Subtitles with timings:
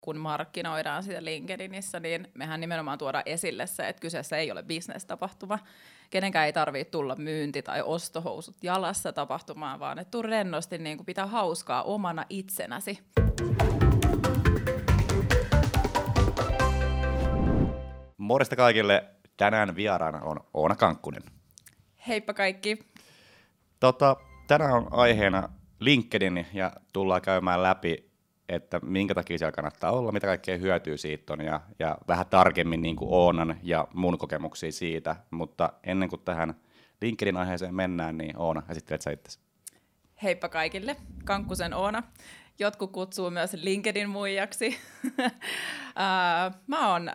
[0.00, 5.58] kun markkinoidaan sitä LinkedInissä, niin mehän nimenomaan tuodaan esille se, että kyseessä ei ole bisnestapahtuma.
[6.10, 11.06] Kenenkään ei tarvitse tulla myynti- tai ostohousut jalassa tapahtumaan, vaan että tuu rennosti niin kuin
[11.06, 12.98] pitää hauskaa omana itsenäsi.
[18.18, 19.04] Morjesta kaikille.
[19.36, 21.22] Tänään vieraana on Oona Kankkunen.
[22.08, 22.78] Heippa kaikki.
[23.80, 24.16] Tota,
[24.48, 25.48] tänään on aiheena
[25.80, 28.09] LinkedIn ja tullaan käymään läpi,
[28.50, 32.82] että minkä takia siellä kannattaa olla, mitä kaikkea hyötyä siitä on ja, ja vähän tarkemmin
[32.82, 35.16] niin kuin Oonan ja mun kokemuksia siitä.
[35.30, 36.54] Mutta ennen kuin tähän
[37.00, 39.40] LinkedIn aiheeseen mennään, niin Oona, esittelet sä itse.
[40.22, 42.02] Heippa kaikille, Kankkusen Oona.
[42.58, 44.78] Jotkut kutsuu myös LinkedIn muijaksi.
[46.66, 47.10] Mä oon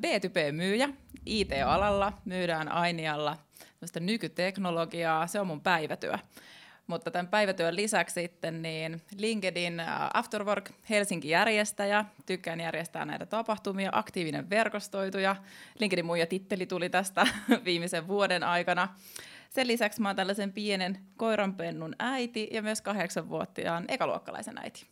[0.00, 0.88] B2B-myyjä
[1.26, 3.36] IT-alalla, myydään Ainialla
[4.00, 6.18] nykyteknologiaa, se on mun päivätyö.
[6.90, 9.82] Mutta tämän päivätyön lisäksi sitten niin LinkedIn
[10.14, 15.36] Afterwork Helsinki-järjestäjä, tykkään järjestää näitä tapahtumia, aktiivinen verkostoituja.
[15.78, 17.26] LinkedIn muija titteli tuli tästä
[17.64, 18.88] viimeisen vuoden aikana.
[19.50, 24.86] Sen lisäksi mä oon tällaisen pienen koiranpennun äiti ja myös kahdeksanvuotiaan ekaluokkalaisen äiti.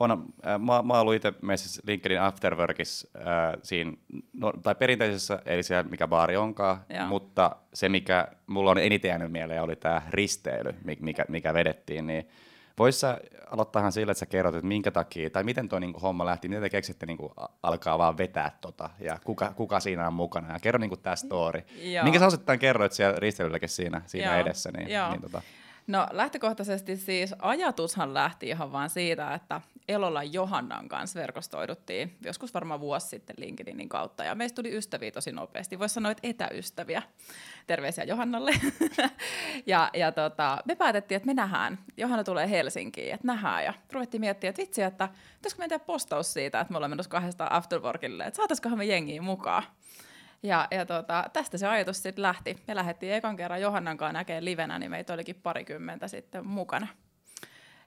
[0.00, 0.18] Oona,
[0.58, 3.24] mä, mä ollut itse meissä LinkedIn Afterworkissa äh,
[3.62, 3.92] siinä,
[4.32, 7.06] no, tai perinteisessä, eli siellä mikä baari onkaan, Joo.
[7.06, 12.28] mutta se mikä mulla on eniten jäänyt mieleen oli tämä risteily, mikä, mikä vedettiin, niin
[12.80, 13.06] Voisi
[13.50, 16.62] aloittaahan sillä, että sä kerrot, että minkä takia, tai miten tuo niinku homma lähti, miten
[16.62, 20.78] te keksitte niinku alkaa vaan vetää tota, ja kuka, kuka siinä on mukana, ja kerro
[20.78, 21.62] niinku tämä story.
[21.82, 22.04] Joo.
[22.04, 24.40] Minkä sä osittain kerroit siellä risteilylläkin siinä, siinä Joo.
[24.40, 25.10] edessä, niin, Joo.
[25.10, 25.42] niin tota.
[25.86, 32.80] No lähtökohtaisesti siis ajatushan lähti ihan vaan siitä, että Elola Johannan kanssa verkostoiduttiin joskus varmaan
[32.80, 35.78] vuosi sitten LinkedInin kautta ja meistä tuli ystäviä tosi nopeasti.
[35.78, 37.02] Voisi sanoa, että etäystäviä.
[37.66, 38.52] Terveisiä Johannalle.
[39.66, 41.78] ja ja tota, me päätettiin, että me nähdään.
[41.96, 43.64] Johanna tulee Helsinkiin, että nähdään.
[43.64, 47.10] Ja ruvettiin miettiä, että vitsi, että pitäisikö me tehdä postaus siitä, että me olemme menossa
[47.10, 49.62] kahdesta afterworkille, että saataisikohan me jengiä mukaan.
[50.42, 52.56] Ja, ja tota, tästä se ajatus sitten lähti.
[52.68, 56.86] Me lähdettiin ekan kerran Johannan kanssa näkemään livenä, niin meitä olikin parikymmentä sitten mukana.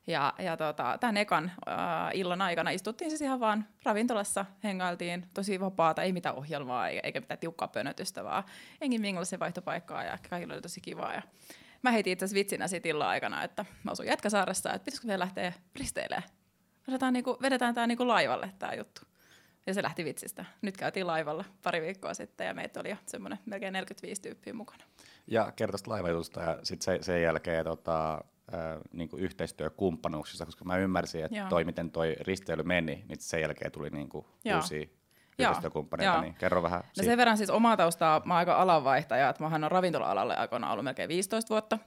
[0.07, 1.75] Ja, ja tota, tämän ekan äh,
[2.13, 7.39] illan aikana istuttiin siis ihan vaan ravintolassa, hengailtiin tosi vapaata, ei mitään ohjelmaa eikä mitään
[7.39, 8.43] tiukkaa pönötystä, vaan
[8.81, 11.13] engin minkälaisen vaihtopaikkaa ja kaikilla oli tosi kivaa.
[11.13, 11.21] Ja
[11.81, 15.19] mä heitin itse asiassa vitsinä siitä illan aikana, että mä asun Jätkäsaaressa, että pitäisikö meidän
[15.19, 16.23] lähteä risteilemään.
[17.11, 19.01] Niinku, vedetään tämä niinku laivalle tämä juttu.
[19.67, 20.45] Ja se lähti vitsistä.
[20.61, 24.83] Nyt käytiin laivalla pari viikkoa sitten ja meitä oli jo semmoinen melkein 45 tyyppiä mukana.
[25.27, 28.23] Ja kertoista laivajutusta ja sitten se, sen jälkeen tota,
[28.53, 28.59] äh,
[28.91, 31.49] niin kuin yhteistyökumppanuuksissa, koska mä ymmärsin, että Joo.
[31.49, 34.87] toi miten toi risteily meni, niin sen jälkeen tuli niin kuin uusia
[35.39, 36.79] yhteistyökumppaneita, niin kerro vähän.
[36.79, 37.11] No siitä.
[37.11, 40.83] sen verran siis omaa taustaa, mä oon aika alanvaihtaja, että mä oon ravintola-alalle aikoina ollut
[40.83, 41.79] melkein 15 vuotta,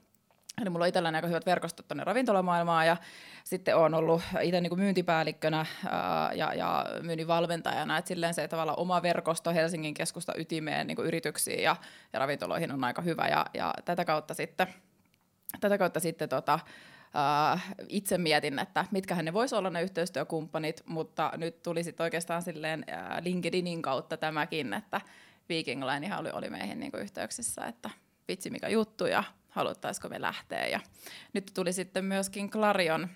[0.60, 2.96] Eli mulla on itselläni aika hyvät verkostot tuonne ravintolamaailmaan ja
[3.44, 7.98] sitten olen ollut itse niin myyntipäällikkönä ää, ja, ja myynnin valmentajana.
[7.98, 11.76] Että silleen se tavallaan oma verkosto Helsingin keskusta ytimeen niin yrityksiin ja,
[12.12, 14.66] ja ravintoloihin on aika hyvä ja, ja tätä kautta sitten,
[15.60, 16.58] tätä kautta sitten tota,
[17.06, 22.42] Uh, itse mietin, että mitkä ne voisi olla ne yhteistyökumppanit, mutta nyt tuli sitten oikeastaan
[22.42, 25.00] silleen uh, LinkedInin kautta tämäkin, että
[25.48, 27.90] Viking Line oli, oli meihin niinku yhteyksissä, että
[28.28, 30.66] vitsi mikä juttu ja haluttaisiko me lähteä.
[30.66, 30.80] Ja
[31.32, 33.08] nyt tuli sitten myöskin Clarion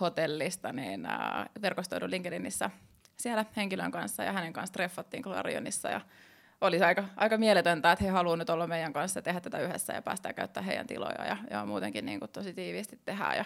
[0.00, 2.70] hotellista niin äh, verkostoidun LinkedInissä
[3.16, 6.00] siellä henkilön kanssa ja hänen kanssa treffattiin Clarionissa ja
[6.60, 10.02] oli aika, aika mieletöntä, että he haluavat nyt olla meidän kanssa tehdä tätä yhdessä ja
[10.02, 13.36] päästä käyttää heidän tiloja ja, ja muutenkin niin kuin tosi tiiviisti tehdään.
[13.36, 13.44] Ja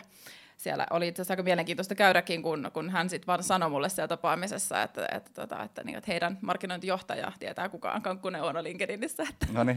[0.56, 4.08] siellä oli itse asiassa aika mielenkiintoista käydäkin, kun, kun hän sitten vaan sanoi mulle siellä
[4.08, 8.62] tapaamisessa, että, että, että, tota, että, niin, että heidän markkinointijohtaja tietää, kuka on Kankkunen Oono
[8.62, 9.22] LinkedInissä.
[9.30, 9.76] Että no niin.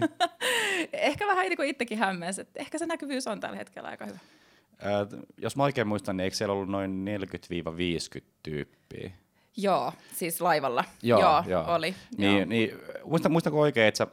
[0.94, 4.20] ehkä vähän niin kuin itsekin hämmensi, että ehkä se näkyvyys on tällä hetkellä aika hyvä.
[4.86, 7.06] Äh, jos mä oikein muistan, niin eikö siellä ollut noin
[8.20, 9.12] 40-50 tyyppiä?
[9.58, 10.84] Joo, siis laivalla.
[11.02, 11.76] Joo, joo, joo.
[11.76, 11.96] oli.
[12.18, 12.46] Niin, joo.
[12.46, 14.08] niin, muista, muistanko oikein, että sä,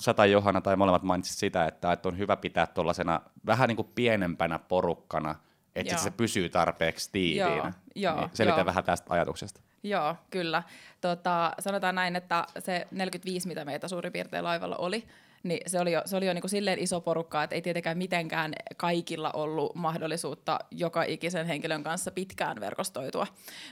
[0.00, 3.76] sä tai Johanna tai molemmat mainitsit sitä, että, että on hyvä pitää tuollaisena vähän niin
[3.76, 5.34] kuin pienempänä porukkana,
[5.74, 7.72] että se pysyy tarpeeksi tiiviinä.
[7.94, 8.66] Joo, joo, niin selitä joo.
[8.66, 9.60] vähän tästä ajatuksesta.
[9.82, 10.62] Joo, kyllä.
[11.00, 15.04] Tota, sanotaan näin, että se 45, mitä meitä suurin piirtein laivalla oli,
[15.44, 17.98] niin se oli jo, se oli jo niin kuin silleen iso porukka, että ei tietenkään
[17.98, 23.26] mitenkään kaikilla ollut mahdollisuutta joka ikisen henkilön kanssa pitkään verkostoitua.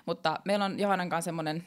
[0.07, 1.67] Mutta meillä on Johannan kanssa semmoinen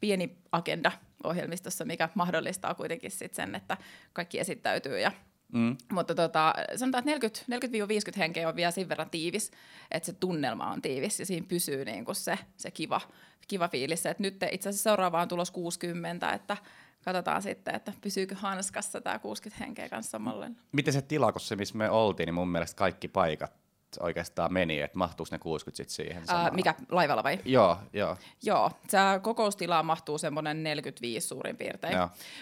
[0.00, 0.92] pieni agenda
[1.24, 3.76] ohjelmistossa, mikä mahdollistaa kuitenkin sit sen, että
[4.12, 5.12] kaikki esittäytyy ja
[5.52, 5.76] Mm.
[5.92, 9.50] Mutta tota, sanotaan, että 40, 40-50 henkeä on vielä sen verran tiivis,
[9.90, 13.00] että se tunnelma on tiivis ja siinä pysyy niin kuin se, se kiva,
[13.48, 14.06] kiva fiilis.
[14.06, 16.56] Et nyt itse asiassa seuraavaan on tulos 60, että
[17.04, 20.46] katsotaan sitten, että pysyykö hanskassa tämä 60 henkeä kanssa samalla.
[20.72, 23.52] Miten se tila, kun se missä me oltiin, niin mun mielestä kaikki paikat
[24.00, 26.22] oikeastaan meni, että mahtuuko ne 60 sitten siihen?
[26.28, 27.38] Ää, mikä, laivalla vai?
[27.44, 28.16] Joo, joo.
[28.42, 31.98] Joo, se kokoustilaa mahtuu semmoinen 45 suurin piirtein.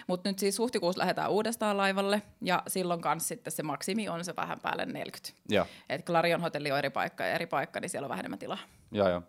[0.07, 4.35] Mutta nyt siis huhtikuussa lähdetään uudestaan laivalle, ja silloin kanssa sitten se maksimi on se
[4.35, 5.41] vähän päälle 40.
[5.49, 5.65] Joo.
[5.89, 8.59] Et Clarion hotelli on eri paikka ja eri paikka, niin siellä on vähän enemmän tilaa.
[8.91, 9.21] Joo, joo.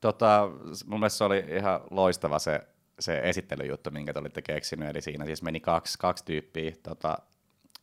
[0.00, 0.48] Tota,
[0.86, 2.60] mun mielestä se oli ihan loistava se,
[3.00, 4.88] se esittelyjuttu, minkä te olitte keksinyt.
[4.88, 7.18] Eli siinä siis meni kaksi, kaksi tyyppiä tota,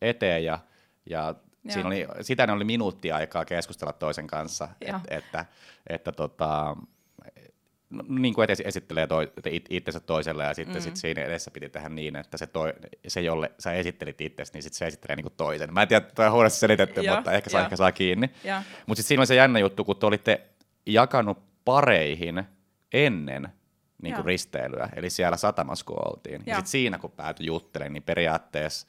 [0.02, 0.58] eteen ja,
[1.06, 1.34] ja
[1.68, 5.46] siinä oli, sitä ne oli minuutti aikaa keskustella toisen kanssa, et, että,
[5.86, 6.76] että tota,
[7.90, 9.32] no, niin kuin esittelee toi,
[9.70, 10.80] itsensä toiselle ja sitten mm.
[10.80, 12.72] sit siinä edessä piti tehdä niin, että se, toi,
[13.08, 15.74] se jolle sä esittelit itsesi, niin sitten se esittelee niin kuin toisen.
[15.74, 18.26] Mä en tiedä, että on huonosti selitetty, ja, mutta ehkä, saa, ehkä saa kiinni.
[18.86, 20.40] Mutta sitten siinä oli se jännä juttu, kun te olitte
[20.86, 22.44] jakanut pareihin
[22.92, 23.48] ennen
[24.04, 26.42] niin kuin risteilyä, eli siellä satamassa kun oltiin.
[26.46, 28.86] Ja, ja sitten siinä kun päätyi juttelemaan, niin periaatteessa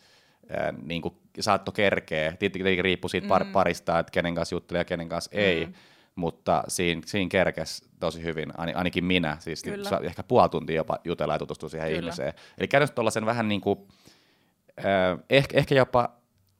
[0.49, 3.51] ää, niin kuin saatto kerkeä, tietenkin riippuu siitä par- mm.
[3.51, 5.39] parista, että kenen kanssa juttelee ja kenen kanssa mm.
[5.39, 5.67] ei,
[6.15, 11.33] mutta siinä, siinä kerkes tosi hyvin, ainakin minä, siis niin, ehkä puoli tuntia jopa jutella
[11.33, 11.99] ja tutustua siihen Kyllä.
[11.99, 12.33] ihmiseen.
[12.57, 13.79] Eli käytännössä tuollaisen vähän niin kuin,
[14.79, 16.09] äh, ehkä, ehkä jopa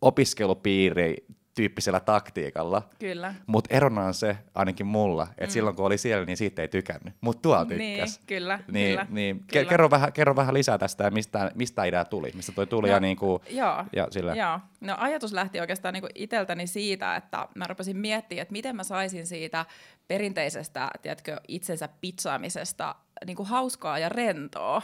[0.01, 1.15] opiskelupiiri
[1.55, 2.81] tyyppisellä taktiikalla.
[2.99, 3.35] Kyllä.
[3.47, 5.49] Mutta erona on se, ainakin mulla, että mm.
[5.49, 7.13] silloin kun oli siellä, niin siitä ei tykännyt.
[7.21, 8.19] Mutta tuolla niin, tykkäs.
[8.19, 8.59] Niin, kyllä.
[8.71, 9.43] Niin, kyllä, niin.
[9.51, 9.69] kyllä.
[9.69, 12.93] Kerro, vähän, kerro vähän lisää tästä ja mistä, mistä idea tuli, mistä toi tuli no,
[12.93, 14.35] ja, niin kuin, joo, ja sillä.
[14.35, 14.59] Joo.
[14.81, 19.27] No ajatus lähti oikeastaan niin iteltäni siitä, että mä rupesin miettimään, että miten mä saisin
[19.27, 19.65] siitä
[20.07, 24.81] perinteisestä, tiedätkö, itsensä pitsaamisesta niin kuin hauskaa ja rentoa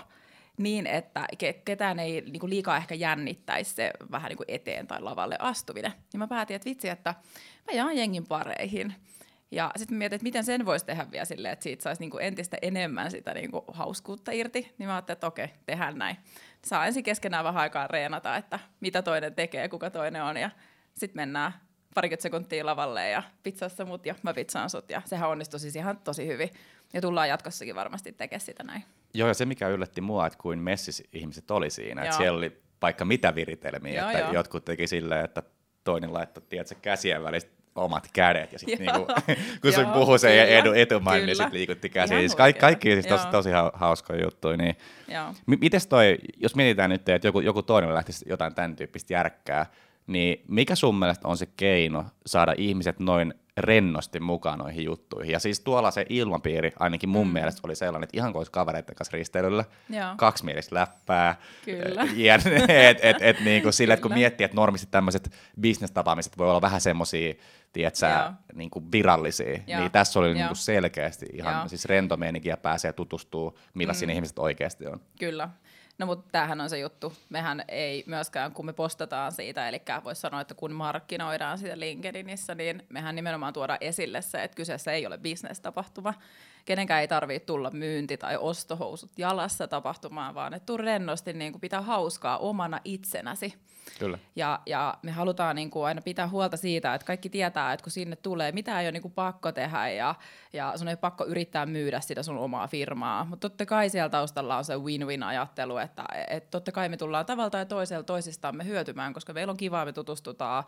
[0.58, 1.28] niin, että
[1.66, 5.92] ketään ei niin kuin liikaa ehkä jännittäisi se vähän niin kuin eteen tai lavalle astuminen.
[5.92, 7.16] Niin mä päätin, että vitsi, että
[7.68, 8.96] mä jaan jengin pareihin.
[9.52, 12.58] Ja sitten mietin, että miten sen voisi tehdä vielä silleen, että siitä saisi niinku entistä
[12.62, 14.74] enemmän sitä niinku hauskuutta irti.
[14.78, 16.18] Niin mä ajattelin, että okei, tehdään näin.
[16.66, 20.38] Saa ensin keskenään vähän aikaa reenata, että mitä toinen tekee, kuka toinen on.
[20.38, 20.50] Ja
[20.94, 21.54] sitten mennään
[21.96, 24.90] parikymmentä sekuntia lavalle ja pizzassa mut ja mä pizzaan sut.
[24.90, 26.50] Ja sehän onnistui siis ihan tosi hyvin.
[26.94, 28.84] Ja tullaan jatkossakin varmasti tekemään sitä näin.
[29.14, 32.62] Joo, ja se mikä yllätti mua, että kuin messis ihmiset oli siinä, että siellä oli
[32.82, 34.34] vaikka mitä viritelmiä, joo, että joo.
[34.34, 35.44] jotkut teki silleen, että
[35.84, 39.08] toinen laittoi, tiedätkö, käsien välistä omat kädet, ja sitten niinku,
[39.62, 42.20] kun se puhuu se edu, etumain, niin sitten liikutti käsiä.
[42.20, 44.58] Siis kaikki, kaikki siis tosi, tosi hauskoja juttuja.
[44.58, 44.76] Niin.
[45.46, 49.66] M- mites toi, jos mietitään nyt, että joku, joku toinen lähtisi jotain tämän tyyppistä järkkää,
[50.08, 55.32] niin mikä sun mielestä on se keino saada ihmiset noin rennosti mukaan noihin juttuihin.
[55.32, 57.34] Ja siis tuolla se ilmapiiri ainakin mun mm.
[57.34, 59.66] mielestä oli sellainen, että ihan kuin olisi kavereiden kanssa risteilyllä,
[60.18, 61.36] kaksi mielistä läppää.
[61.66, 62.08] Kyllä.
[62.16, 62.36] Ja,
[62.68, 65.32] et, et, et, niinku sille, että kun miettii, että normisti tämmöiset
[65.62, 67.34] bisnestapaamiset voi olla vähän semmoisia,
[67.74, 68.08] tiedätkö,
[68.54, 69.80] niinku virallisia, Joo.
[69.80, 71.68] niin tässä oli niinku selkeästi ihan Joo.
[71.68, 74.14] siis rento ja pääsee tutustuu, millaisia mm.
[74.14, 75.02] ihmiset oikeasti on.
[75.20, 75.50] Kyllä.
[75.98, 77.14] No mutta tämähän on se juttu.
[77.30, 82.56] Mehän ei myöskään, kun me postataan siitä, eli voisi sanoa, että kun markkinoidaan sitä LinkedInissä,
[82.56, 86.14] niin mehän nimenomaan tuodaan esille se, että kyseessä ei ole bisnestapahtuma.
[86.66, 91.62] Kenenkään ei tarvitse tulla myynti- tai ostohousut jalassa tapahtumaan, vaan että tuu rennosti niin kuin
[91.62, 93.54] pitää hauskaa omana itsenäsi.
[94.00, 94.18] Kyllä.
[94.36, 97.92] Ja, ja me halutaan niin kuin aina pitää huolta siitä, että kaikki tietää, että kun
[97.92, 100.16] sinne tulee, mitä ei ole niin kuin pakko tehdä ja,
[100.54, 103.26] ja sun ei pakko yrittää myydä sitä sun omaa firmaa.
[103.26, 107.50] Mutta totta kai siellä taustalla on se win-win-ajattelu, että et totta kai me tullaan tavalla
[107.50, 110.64] tai toisella toisistamme hyötymään, koska meillä on kivaa, me tutustutaan.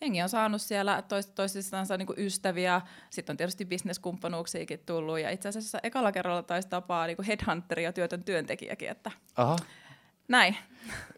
[0.00, 5.30] Jengi on saanut siellä tois, toisistansa niin kuin ystäviä, sitten on tietysti bisneskumppanuuksiakin tullut ja
[5.30, 8.88] itse asiassa ekalla kerralla taisi tapaa niin kuin headhunteri ja työtön työntekijäkin.
[8.88, 9.56] Että Aha.
[10.28, 10.56] Näin.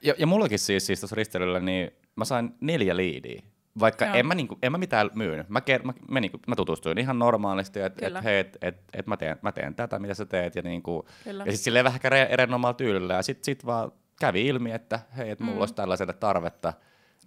[0.03, 3.43] Ja, ja mullakin siis, siis tuossa risteilyllä, niin mä sain neljä liidiä.
[3.81, 5.49] Vaikka en mä, niinku, en mä mitään myynyt.
[5.49, 9.07] Mä, ker- mä, mä, niinku, mä tutustuin ihan normaalisti, että et, hei, et, et, et
[9.07, 10.55] mä, teen, mä teen tätä, mitä sä teet.
[10.55, 13.14] Ja, niinku, ja sitten silleen vähän erinomaalla tyylillä.
[13.14, 15.61] Ja sitten sit vaan kävi ilmi, että hei, et mulla mm.
[15.61, 16.73] olisi tällaiselle tarvetta.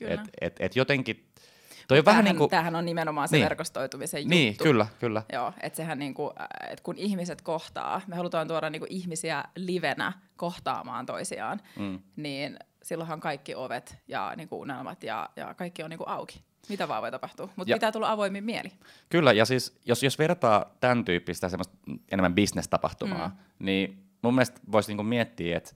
[0.01, 1.30] Että et, et jotenkin
[1.87, 2.49] Toi on vähän niin kuin...
[2.49, 3.43] Tämähän on nimenomaan se niin.
[3.43, 4.63] verkostoitumisen niin, juttu.
[4.63, 5.23] Niin, kyllä, kyllä.
[5.33, 6.31] Joo, että sehän niin kuin,
[6.69, 11.99] että kun ihmiset kohtaa, me halutaan tuoda niin kuin ihmisiä livenä kohtaamaan toisiaan, mm.
[12.15, 16.43] niin silloinhan kaikki ovet ja niin kuin unelmat ja, ja kaikki on niin kuin auki.
[16.69, 18.71] Mitä vaan voi tapahtua, mutta pitää tulla avoimin mieli.
[19.09, 21.77] Kyllä, ja siis jos, jos vertaa tämän tyyppistä semmoista
[22.11, 23.65] enemmän bisnestapahtumaa, mm.
[23.65, 25.71] niin mun mielestä voisi niinku miettiä, että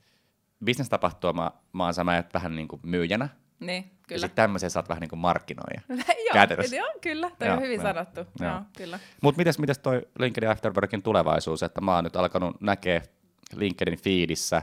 [0.66, 4.00] bisnestapahtuma mä oon sä vähän niinku myyjänä, niin, kyllä.
[4.10, 5.82] Ja sitten tämmöisen saat vähän niin kuin markkinoija.
[5.90, 6.46] joo,
[6.78, 7.32] joo, kyllä.
[7.40, 8.20] Toi joo, on hyvin joo, sanottu.
[8.40, 8.52] Joo.
[8.52, 9.00] Joo, kyllä.
[9.22, 13.02] Mutta mites, mites toi LinkedIn Afterworkin tulevaisuus, että mä oon nyt alkanut näkee
[13.56, 14.62] LinkedIn feedissä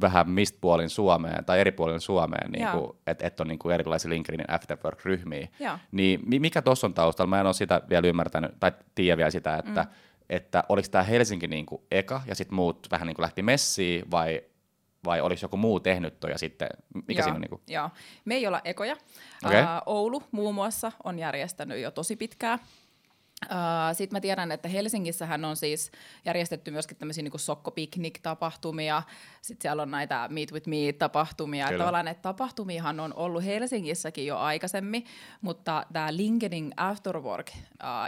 [0.00, 2.68] vähän mistä puolin Suomeen tai eri puolin Suomeen, niin
[3.06, 5.48] että et on niin kuin erilaisia LinkedIn Afterwork-ryhmiä.
[5.60, 5.78] Joo.
[5.92, 7.30] Niin mikä tuossa on taustalla?
[7.30, 9.88] Mä en ole sitä vielä ymmärtänyt tai tiedä vielä sitä, että, mm.
[10.30, 14.10] että oliko tämä Helsinki niin kuin eka ja sitten muut vähän niin kuin lähti messiin
[14.10, 14.42] vai
[15.04, 17.40] vai olisi joku muu tehnyt toi ja sitten, mikä joo, siinä on?
[17.40, 17.62] Niin kuin?
[17.68, 17.90] Joo,
[18.24, 18.96] me ei olla ekoja.
[19.44, 19.62] Okay.
[19.62, 22.58] Uh, Oulu muun muassa on järjestänyt jo tosi pitkään.
[23.92, 25.90] Sitten mä tiedän, että Helsingissähän on siis
[26.24, 29.02] järjestetty myöskin tämmöisiä niin sokkopiknik-tapahtumia,
[29.40, 31.66] sitten siellä on näitä Meet with Me-tapahtumia.
[31.66, 31.78] Kyllä.
[31.78, 35.04] Tavallaan että tapahtumiahan on ollut Helsingissäkin jo aikaisemmin,
[35.40, 37.58] mutta tämä LinkedIn Afterwork uh,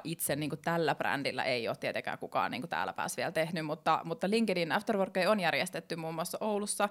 [0.05, 3.67] itse niin kuin tällä brändillä ei ole tietenkään kukaan niin kuin täällä päässä vielä tehnyt,
[3.67, 6.89] mutta, mutta LinkedIn Afterwork on järjestetty muun muassa Oulussa,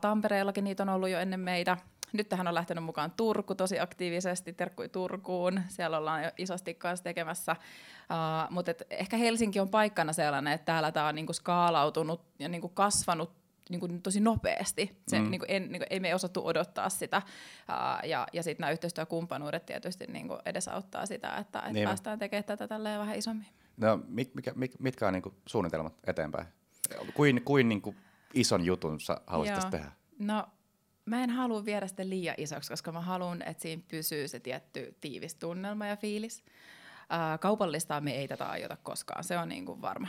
[0.00, 1.76] Tampereellakin niitä on ollut jo ennen meitä,
[2.14, 7.04] nyt tähän on lähtenyt mukaan Turku tosi aktiivisesti, terkkui Turkuun, siellä ollaan jo isosti kanssa
[7.04, 12.20] tekemässä, uh, mutta et ehkä Helsinki on paikkana sellainen, että täällä tämä on niinku skaalautunut
[12.38, 13.32] ja niinku kasvanut
[13.70, 15.02] niin kuin tosi nopeasti.
[15.08, 15.30] Se, mm.
[15.30, 17.22] niin kuin en, niin kuin ei me osattu odottaa sitä.
[17.26, 21.88] Uh, ja ja sitten nämä yhteistyökumppanuudet tietysti niin kuin edesauttaa sitä, että, että niin.
[21.88, 23.46] päästään tekemään tätä tälleen vähän isommin.
[23.76, 26.46] No, mikä, mikä, mitkä on niin kuin suunnitelmat eteenpäin?
[27.14, 27.96] Kuin, kuin, niin kuin
[28.34, 29.92] ison jutun sä haluaisit tehdä?
[30.18, 30.46] No
[31.06, 34.94] mä en halua viedä sitä liian isoksi, koska mä haluan, että siinä pysyy se tietty
[35.00, 36.44] tiivis tunnelma ja fiilis.
[37.04, 40.08] Uh, kaupallistaa me ei tätä aiota koskaan, se on niin kuin varma.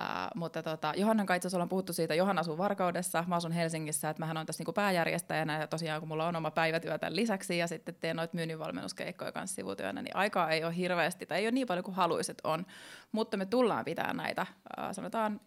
[0.00, 4.20] Uh, mutta tota, Johannan kanssa ollaan puhuttu siitä, Johanna asuu Varkaudessa, mä asun Helsingissä, että
[4.20, 7.66] mähän on tässä niinku pääjärjestäjänä ja tosiaan kun mulla on oma päivätyö tämän lisäksi ja
[7.66, 11.66] sitten teen noita myynninvalmennuskeikkoja kanssa sivutyönä, niin aikaa ei ole hirveästi tai ei ole niin
[11.66, 12.66] paljon kuin haluaisit on,
[13.12, 15.40] mutta me tullaan pitää näitä uh, sanotaan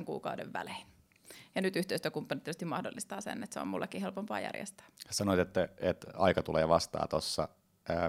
[0.00, 0.97] 1-2 kuukauden välein.
[1.54, 4.86] Ja nyt yhteistyökumppanit tietysti mahdollistaa sen, että se on mullekin helpompaa järjestää.
[5.10, 7.48] Sanoit, että, että aika tulee vastaan tuossa.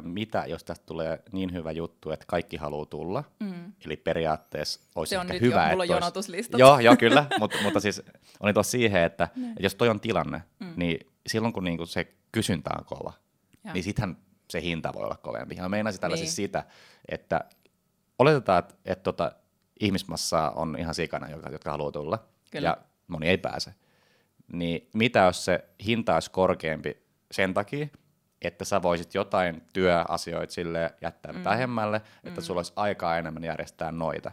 [0.01, 3.23] Mitä, jos tästä tulee niin hyvä juttu, että kaikki haluaa tulla?
[3.39, 3.73] Mm.
[3.85, 6.49] Eli periaatteessa olisi se on nyt hyvä, jo, mulla on olisi...
[6.57, 8.01] Joo, joo, kyllä, mutta, mutta siis
[8.39, 10.73] on tuossa siihen, että, että jos toi on tilanne, mm.
[10.75, 13.13] niin silloin kun niinku se kysyntä on kova,
[13.63, 13.73] ja.
[13.73, 14.17] niin sittenhän
[14.49, 15.55] se hinta voi olla kovempi.
[15.55, 16.25] Ja meinasin tällä niin.
[16.25, 16.63] siis sitä,
[17.09, 17.41] että
[18.19, 19.31] oletetaan, että, että tota,
[19.79, 22.27] ihmismassaa on ihan sikana, jotka, jotka haluaa tulla.
[22.51, 22.67] Kyllä.
[22.67, 22.77] Ja
[23.09, 23.73] moni ei pääse.
[24.53, 26.97] Niin mitä jos se hinta olisi korkeampi
[27.31, 27.87] sen takia,
[28.41, 31.43] että sä voisit jotain työasioita sille jättää mm.
[31.43, 32.45] vähemmälle, että mm.
[32.45, 34.31] sulla olisi aikaa enemmän järjestää noita.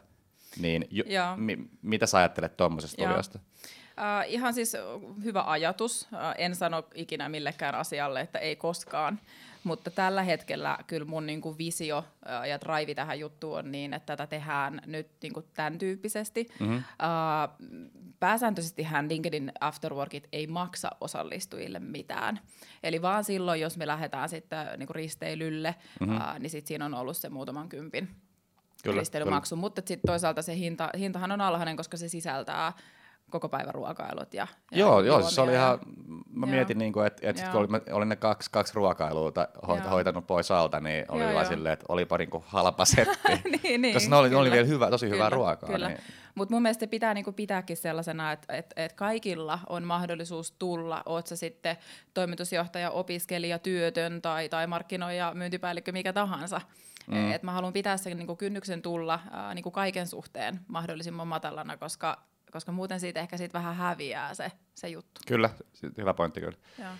[0.58, 1.04] Niin ju-
[1.36, 3.38] mi- mitä sä ajattelet tuommoisesta kuviosta?
[3.38, 4.76] Uh, ihan siis
[5.24, 6.08] hyvä ajatus.
[6.12, 9.20] Uh, en sano ikinä millekään asialle, että ei koskaan.
[9.66, 12.04] Mutta tällä hetkellä kyllä mun niinku visio
[12.48, 16.48] ja drive tähän juttuun on niin, että tätä tehdään nyt niinku tämän tyyppisesti.
[16.60, 16.76] Mm-hmm.
[16.76, 16.82] Uh,
[18.20, 22.40] pääsääntöisesti LinkedIn Afterworkit ei maksa osallistujille mitään.
[22.82, 26.16] Eli vaan silloin, jos me lähdetään sitten niinku risteilylle, mm-hmm.
[26.16, 28.08] uh, niin sit siinä on ollut se muutaman kympin
[28.82, 29.54] kyllä, risteilymaksu.
[29.54, 29.60] Kyllä.
[29.60, 32.72] Mutta sitten toisaalta se hinta, hintahan on alhainen, koska se sisältää
[33.30, 34.34] koko päivän ruokailut.
[34.34, 35.78] Ja, ja joo, joo siis se oli ihan,
[36.36, 39.32] mä mietin, niin kuin, että, että kun olin, olin ne kaksi, kaksi ruokailua
[39.68, 43.58] ho, hoitanut pois alta, niin oli joo, vaan silleen, että olipa niin kuin halpa setti.
[43.62, 45.68] niin, niin, Koska ne oli, ne oli vielä hyvä, tosi kyllä, hyvää ruokaa.
[45.68, 45.88] Kyllä.
[45.88, 46.00] Niin.
[46.34, 51.26] Mutta mun mielestä pitää niinku pitääkin sellaisena, että et, et kaikilla on mahdollisuus tulla, oot
[51.26, 51.76] sä sitten
[52.14, 56.60] toimitusjohtaja, opiskelija, työtön tai, tai markkinoija, myyntipäällikkö, mikä tahansa.
[57.06, 57.32] Mm.
[57.32, 62.18] Et mä haluan pitää sen niinku kynnyksen tulla ää, niinku kaiken suhteen mahdollisimman matalana, koska
[62.52, 65.20] koska muuten siitä ehkä siitä vähän häviää se, se juttu.
[65.26, 65.50] Kyllä,
[65.96, 66.58] hyvä pointti kyllä.
[66.78, 66.90] Joo.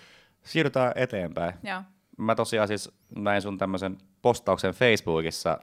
[0.44, 1.54] Siirrytään eteenpäin.
[1.62, 1.82] Joo.
[2.18, 5.58] Mä tosiaan siis näin sun tämmöisen postauksen Facebookissa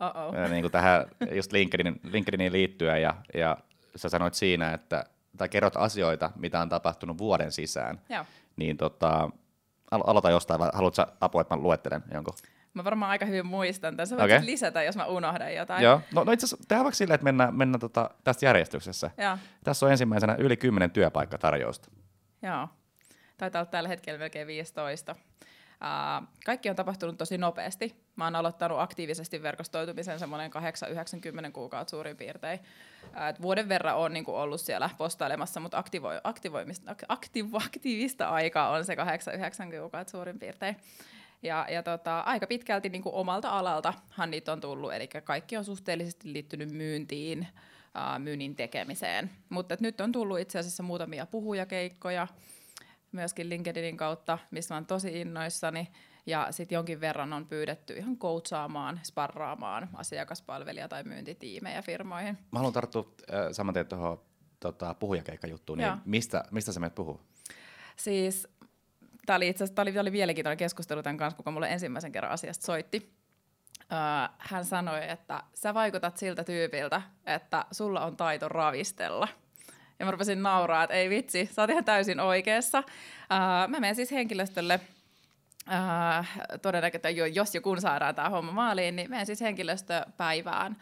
[0.50, 3.58] niin kuin tähän just LinkedIn, LinkedIniin liittyen ja, ja
[3.96, 5.06] sä sanoit siinä, että
[5.38, 8.02] tai kerrot asioita, mitä on tapahtunut vuoden sisään.
[8.10, 8.26] Joo.
[8.56, 9.30] Niin tota,
[9.92, 12.34] aloita jostain, vai haluatko apua, että mä luettelen jonkun?
[12.74, 14.08] Mä varmaan aika hyvin muistan tämän.
[14.08, 14.46] Sä voit okay.
[14.46, 15.84] lisätä, jos mä unohdan jotain.
[15.84, 16.02] Joo.
[16.14, 19.12] No, no itse asiassa tehdään vaikka silleen, että mennään, mennään tota, tästä järjestyksessä.
[19.18, 19.38] Joo.
[19.64, 21.92] Tässä on ensimmäisenä yli 10 työpaikkatarjousta.
[22.42, 22.68] Joo.
[23.38, 25.16] Taitaa olla tällä hetkellä melkein 15.
[25.84, 27.96] Uh, kaikki on tapahtunut tosi nopeasti.
[28.16, 30.52] Mä oon aloittanut aktiivisesti verkostoitumisen semmoinen
[31.48, 32.60] 8-90 kuukautta suurin piirtein.
[33.04, 38.86] Uh, vuoden verran on niinku ollut siellä postailemassa, mutta aktivoi, aktivoimista, aktivo, aktiivista aikaa on
[38.86, 38.98] se 8-9
[39.80, 40.78] kuukautta suurin piirtein.
[41.44, 45.66] Ja, ja tota, aika pitkälti niin kuin omalta alaltahan niitä on tullut, eli kaikki on
[45.66, 49.32] suhteellisesti liittynyt myyntiin, uh, myynnin tekemiseen.
[49.50, 52.28] Mutta nyt on tullut itse asiassa muutamia puhujakeikkoja
[53.12, 55.88] myöskin LinkedInin kautta, missä olen tosi innoissani.
[56.26, 62.38] Ja sitten jonkin verran on pyydetty ihan coachaamaan, sparraamaan asiakaspalvelija- tai myyntitiimejä firmoihin.
[62.52, 64.22] Mä haluan tarttua äh, saman tien tuohon
[64.60, 67.22] tota, puhujakeikkajuttuun, niin mistä, mistä sä menet puhuu?
[67.96, 68.48] Siis
[69.26, 72.66] tämä oli itse asiassa oli, oli mielenkiintoinen keskustelu tämän kanssa, kuka mulle ensimmäisen kerran asiasta
[72.66, 73.14] soitti.
[73.84, 79.28] Uh, hän sanoi, että sä vaikutat siltä tyypiltä, että sulla on taito ravistella.
[80.00, 82.80] Ja mä rupesin nauraa, että ei vitsi, sä oot ihan täysin oikeassa.
[82.80, 84.80] Uh, mä menen siis henkilöstölle
[85.68, 90.78] Uh, todennäköisesti, jos ja kun saadaan tämä homma maaliin, niin menen siis henkilöstöpäivään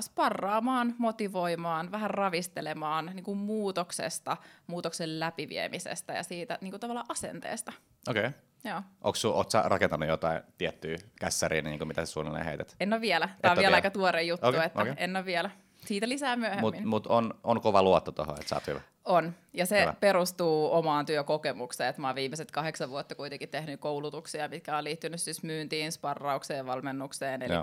[0.00, 7.72] sparraamaan, motivoimaan, vähän ravistelemaan niin kuin muutoksesta, muutoksen läpiviemisestä ja siitä niin kuin tavallaan asenteesta.
[8.08, 8.26] Okei.
[8.26, 8.40] Okay.
[8.64, 8.82] Joo.
[9.00, 12.76] Oletko sä rakentanut jotain tiettyä kässäriä, niin kuin mitä sä suunnilleen heität?
[12.80, 13.28] En ole vielä.
[13.42, 14.94] Tämä on vielä, vielä aika tuore juttu, okay, että okay.
[14.96, 15.50] en ole vielä.
[15.86, 16.60] Siitä lisää myöhemmin.
[16.60, 18.80] Mutta mut on, on kova luotto tuohon, että sä oot hyvä.
[19.04, 19.94] On, ja se Hyvä.
[20.00, 25.20] perustuu omaan työkokemukseen, että mä oon viimeiset kahdeksan vuotta kuitenkin tehnyt koulutuksia, mitkä on liittynyt
[25.20, 27.54] siis myyntiin, sparraukseen, valmennukseen, eli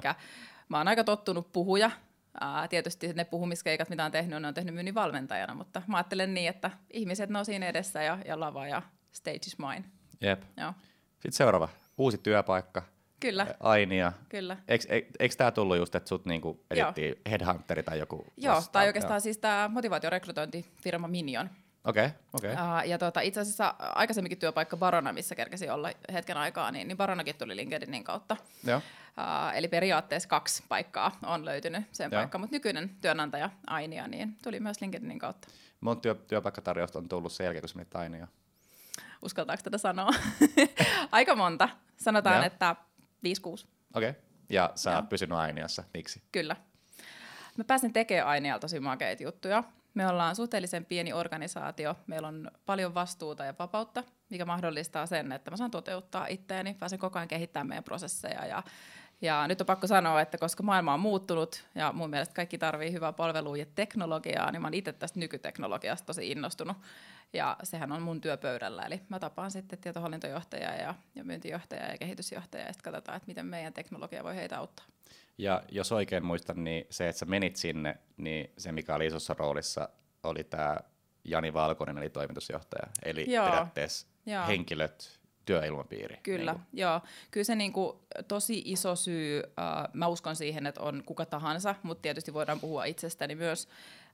[0.71, 1.91] mä oon aika tottunut puhuja,
[2.39, 6.33] Ää, tietysti ne puhumiskeikat, mitä on tehnyt, ne on tehnyt myynnin valmentajana, mutta mä ajattelen
[6.33, 9.83] niin, että ihmiset ne on siinä edessä ja, ja lava ja stage is mine.
[10.21, 10.43] Jep.
[10.57, 10.73] Joo.
[11.13, 12.81] Sitten seuraava, uusi työpaikka,
[13.19, 13.47] Kyllä.
[13.59, 14.13] Ainia.
[14.29, 14.57] Kyllä.
[14.67, 14.85] Eikö,
[15.19, 18.71] eikö tämä tullut just, että sut niinku edittiin Headhunteri tai joku Joo, vastaan?
[18.71, 19.19] tai oikeastaan Joo.
[19.19, 21.49] siis tämä motivaatiorekrytointifirma Minion.
[21.85, 22.53] Okei, okay, okei.
[22.53, 22.65] Okay.
[22.65, 26.97] Uh, ja tota, itse asiassa aikaisemminkin työpaikka Barona, missä kerkesi olla hetken aikaa, niin, niin
[26.97, 28.37] Baronakin tuli LinkedInin kautta.
[28.63, 28.77] Joo.
[28.77, 34.59] Uh, eli periaatteessa kaksi paikkaa on löytynyt sen paikka, mutta nykyinen työnantaja Ainia niin tuli
[34.59, 35.47] myös LinkedInin kautta.
[35.81, 38.27] Monta työ, työpaikkatarjousta on tullut sen jälkeen, kun sä Ainia?
[39.21, 40.09] Uskaltaako tätä sanoa?
[41.11, 41.69] Aika monta.
[41.97, 42.45] Sanotaan, ja.
[42.45, 42.79] että 5-6.
[43.93, 44.09] Okei.
[44.09, 44.13] Okay.
[44.49, 45.83] Ja sä oot pysynyt Ainiassa.
[45.93, 46.21] Miksi?
[46.31, 46.55] Kyllä.
[47.57, 49.63] Mä pääsin tekemään Ainialla tosi makeita juttuja.
[49.93, 55.51] Me ollaan suhteellisen pieni organisaatio, meillä on paljon vastuuta ja vapautta, mikä mahdollistaa sen, että
[55.51, 58.63] mä saan toteuttaa itteeni, pääsen koko ajan kehittämään meidän prosesseja ja
[59.21, 62.91] ja nyt on pakko sanoa, että koska maailma on muuttunut ja mun mielestä kaikki tarvii
[62.91, 66.77] hyvää palvelua ja teknologiaa, niin mä oon itse tästä nykyteknologiasta tosi innostunut.
[67.33, 72.67] Ja sehän on mun työpöydällä, eli mä tapaan sitten tietohallintojohtajaa ja, ja myyntijohtajaa ja kehitysjohtajaa
[72.67, 74.85] ja sitten katsotaan, että miten meidän teknologia voi heitä auttaa.
[75.37, 79.35] Ja jos oikein muistan, niin se, että sä menit sinne, niin se mikä oli isossa
[79.39, 79.89] roolissa
[80.23, 80.77] oli tämä
[81.23, 82.87] Jani Valkonen, eli toimitusjohtaja.
[83.03, 83.45] Eli Joo.
[83.45, 84.47] periaatteessa Joo.
[84.47, 86.19] henkilöt, työilmapiiri.
[86.23, 87.01] Kyllä, niin joo.
[87.31, 87.97] Kyllä se niin kuin,
[88.27, 92.85] tosi iso syy, äh, mä uskon siihen, että on kuka tahansa, mutta tietysti voidaan puhua
[92.85, 93.67] itsestäni myös,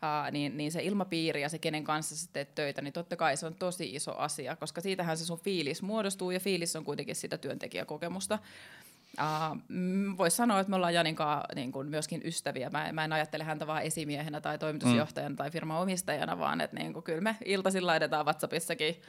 [0.04, 3.38] äh, niin, niin se ilmapiiri ja se, kenen kanssa sä teet töitä, niin totta kai
[3.38, 7.16] se on tosi iso asia, koska siitähän se sun fiilis muodostuu, ja fiilis on kuitenkin
[7.16, 8.40] sitä työntekijäkokemusta.
[9.22, 12.70] Uh, Voisi sanoa, että me ollaan Janinkaan niin kuin myöskin ystäviä.
[12.70, 15.36] Mä, mä en ajattele häntä vain esimiehenä tai toimitusjohtajana mm.
[15.36, 19.02] tai firman omistajana, vaan että niin kuin, kyllä me iltaisin laitetaan WhatsAppissakin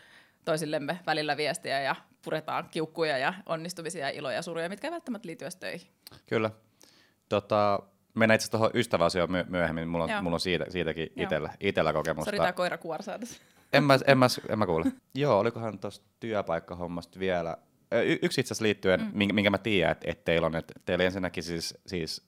[0.45, 5.27] toisillemme välillä viestiä ja puretaan kiukkuja ja onnistumisia ja iloja ja suruja, mitkä ei välttämättä
[5.27, 5.89] liity töihin.
[6.27, 6.51] Kyllä.
[7.29, 7.81] Tota,
[8.15, 9.89] mennään itse tuohon ystäväasioon myöhemmin.
[9.89, 12.25] Mulla on, mulla on siitä, siitäkin itellä, itellä kokemusta.
[12.25, 13.43] Sori, tämä koira kuorsaa tässä.
[13.73, 14.85] En mä, en mä, en mä kuule.
[15.15, 17.57] Joo, olikohan tuosta työpaikkahommasta vielä.
[18.23, 19.11] Yksi itse asiassa liittyen, mm.
[19.13, 22.23] minkä, minkä mä tiedän, että, että teillä on, että teillä ensinnäkin siis, siis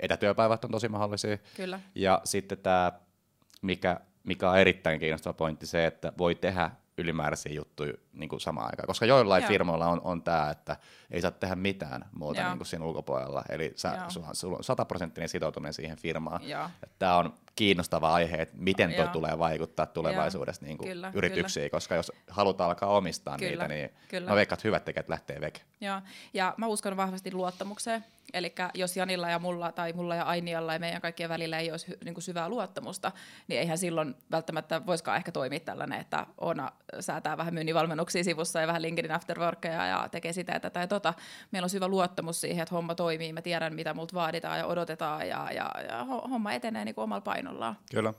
[0.00, 1.38] etätyöpäivät on tosi mahdollisia.
[1.56, 1.80] Kyllä.
[1.94, 2.92] Ja sitten tämä,
[3.62, 8.66] mikä, mikä on erittäin kiinnostava pointti, se, että voi tehdä ylimääräisiä juttuja niin kuin samaan
[8.66, 8.86] aikaan.
[8.86, 9.48] Koska joillain Joo.
[9.48, 10.76] firmoilla on, on tämä, että
[11.10, 13.42] ei saa tehdä mitään muuta niin kuin siinä ulkopuolella.
[13.48, 16.40] Eli sä, sulla, sulla on sataprosenttinen sitoutuminen siihen firmaan.
[16.98, 21.70] Tämä on kiinnostava aihe, että miten tuo tulee vaikuttaa tulevaisuudessa niin kuin kyllä, yrityksiin, kyllä.
[21.70, 24.30] koska jos halutaan alkaa omistaa kyllä, niitä, niin kyllä.
[24.30, 25.60] mä veikkaan, että hyvät tekijät lähtee veke.
[25.80, 26.00] Joo,
[26.34, 28.04] ja mä uskon vahvasti luottamukseen.
[28.32, 31.96] Eli jos Janilla ja mulla tai mulla ja Ainialla ja meidän kaikkien välillä ei olisi
[32.04, 33.12] niin kuin syvää luottamusta,
[33.48, 37.54] niin eihän silloin välttämättä voiskaan ehkä toimia tällainen, että Oona säätää vähän
[38.10, 41.14] myynnivalmennuksia sivussa ja vähän LinkedIn afterworkia ja tekee sitä ja tätä ja tota.
[41.50, 45.28] Meillä on syvä luottamus siihen, että homma toimii, mä tiedän mitä multa vaaditaan ja odotetaan
[45.28, 47.76] ja, ja, ja homma etenee niin kuin omalla painollaan.
[47.90, 48.14] Kyllä.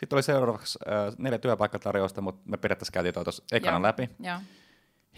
[0.00, 4.10] Sitten oli seuraavaksi äh, neljä työpaikkatarjousta, mutta me periaatteessa käytiin tuossa ekana läpi.
[4.20, 4.38] Joo.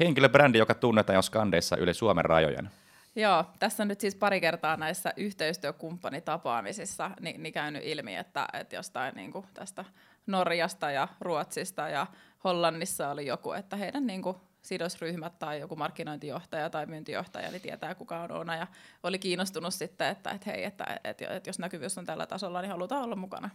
[0.00, 2.70] Henkilöbrändi, joka tunnetaan jo skandeissa yli Suomen rajojen.
[3.16, 8.76] Joo, tässä on nyt siis pari kertaa näissä yhteistyökumppanitapaamisissa niin, niin käynyt ilmi, että, että
[8.76, 9.84] jostain niin kuin tästä
[10.26, 12.06] Norjasta ja Ruotsista ja
[12.46, 17.94] Hollannissa oli joku, että heidän niin kuin sidosryhmät tai joku markkinointijohtaja tai myyntijohtaja niin tietää,
[17.94, 18.66] kuka on Oona ja
[19.02, 22.70] oli kiinnostunut sitten, että, että hei, että, että, että jos näkyvyys on tällä tasolla, niin
[22.70, 23.50] halutaan olla mukana.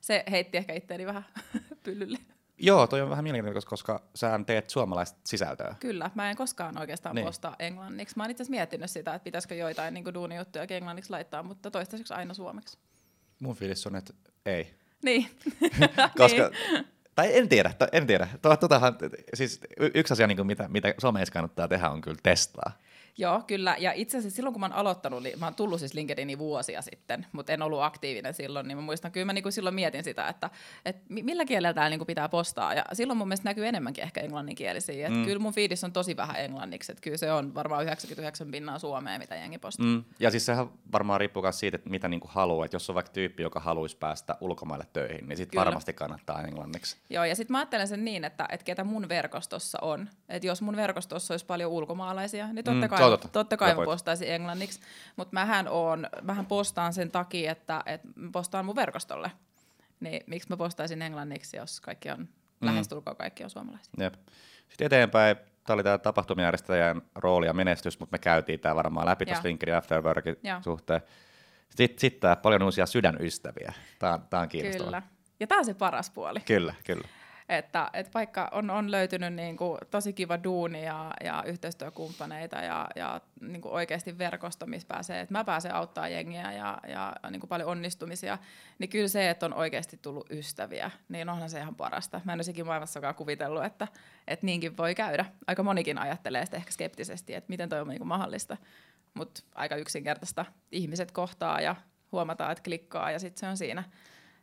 [0.00, 1.24] Se heitti ehkä itteeni vähän
[1.84, 2.18] pyllylle.
[2.58, 5.74] Joo, toi on vähän mielenkiintoista, koska sä teet suomalaista sisältöä.
[5.80, 7.26] Kyllä, mä en koskaan oikeastaan niin.
[7.26, 8.16] postaa englanniksi.
[8.16, 12.34] Mä oon itse miettinyt sitä, että pitäisikö joitain niin duunijuttuja englanniksi laittaa, mutta toistaiseksi aina
[12.34, 12.78] suomeksi.
[13.40, 14.14] Mun fiilis on, että
[14.46, 14.74] ei.
[15.02, 15.26] Niin.
[16.18, 16.86] koska, niin.
[17.18, 18.28] Tai en tiedä, en tiedä.
[18.60, 18.96] Totahan,
[19.34, 19.60] siis
[19.94, 22.72] yksi asia, niin mitä, mitä somessa kannattaa tehdä, on kyllä testaa.
[23.20, 23.76] Joo, kyllä.
[23.78, 27.26] Ja itse asiassa silloin, kun mä oon aloittanut, mä oon tullut siis LinkedInin vuosia sitten,
[27.32, 30.50] mutta en ollut aktiivinen silloin, niin mä muistan, kyllä mä niinku silloin mietin sitä, että,
[30.84, 32.74] että millä kielellä täällä niinku pitää postaa.
[32.74, 35.06] Ja silloin mun mielestä näkyy enemmänkin ehkä englanninkielisiä.
[35.06, 35.24] Että mm.
[35.24, 36.92] Kyllä mun fiidis on tosi vähän englanniksi.
[36.92, 39.86] Että kyllä se on varmaan 99 pinnaa suomea, mitä jengi postaa.
[39.86, 40.04] Mm.
[40.20, 42.64] Ja siis sehän varmaan riippuu myös siitä, että mitä niinku haluaa.
[42.64, 46.96] Että jos on vaikka tyyppi, joka haluaisi päästä ulkomaille töihin, niin sitten varmasti kannattaa englanniksi.
[47.10, 50.08] Joo, ja sitten mä ajattelen sen niin, että, että ketä mun verkostossa on.
[50.28, 52.88] Että jos mun verkostossa olisi paljon ulkomaalaisia, niin totta mm.
[52.88, 53.28] kai Joo, totta.
[53.28, 54.80] totta kai mä postaisin englanniksi,
[55.16, 59.30] mutta mähän, on, mähän postaan sen takia, että, että postaan mun verkostolle.
[60.00, 62.66] Niin miksi mä postaisin englanniksi, jos kaikki on, mm.
[62.66, 63.92] lähestulkoon kaikki on suomalaisia.
[63.98, 64.14] Jep.
[64.68, 69.26] Sitten eteenpäin, tämä oli tämä tapahtumajärjestäjän rooli ja menestys, mutta me käytiin tämä varmaan läpi
[69.26, 71.00] tuossa LinkedIn Afterworkin suhteen.
[71.70, 73.72] Sitten, sitten tämä paljon uusia sydänystäviä.
[73.98, 74.86] Tämä on, tämä on kiinnostavaa.
[74.86, 75.02] Kyllä.
[75.40, 76.40] Ja tämä on se paras puoli.
[76.40, 77.08] Kyllä, kyllä.
[77.48, 82.88] Että, että vaikka on, on löytynyt niin kuin tosi kiva duuni ja, ja yhteistyökumppaneita ja,
[82.96, 87.40] ja niin kuin oikeasti verkosto, missä pääsee, että mä pääsen auttaa jengiä ja, ja niin
[87.40, 88.38] kuin paljon onnistumisia,
[88.78, 92.20] niin kyllä se, että on oikeasti tullut ystäviä, niin onhan se ihan parasta.
[92.24, 93.88] Mä en olisikin maailmassakaan kuvitellut, että,
[94.26, 95.24] että niinkin voi käydä.
[95.46, 98.56] Aika monikin ajattelee sitä ehkä skeptisesti, että miten toi on niin kuin mahdollista,
[99.14, 100.44] mutta aika yksinkertaista.
[100.72, 101.76] Ihmiset kohtaa ja
[102.12, 103.84] huomataan, että klikkaa ja sitten se on siinä.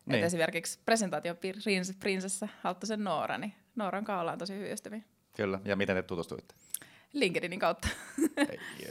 [0.06, 0.20] Niin.
[0.20, 5.02] Et esimerkiksi presentaatioprinsessa Halttosen Noora, niin Nooran kanssa ollaan tosi hyviä ystäviä.
[5.36, 6.56] Kyllä, ja miten te tutustuitte?
[7.14, 7.88] LinkedInin kautta.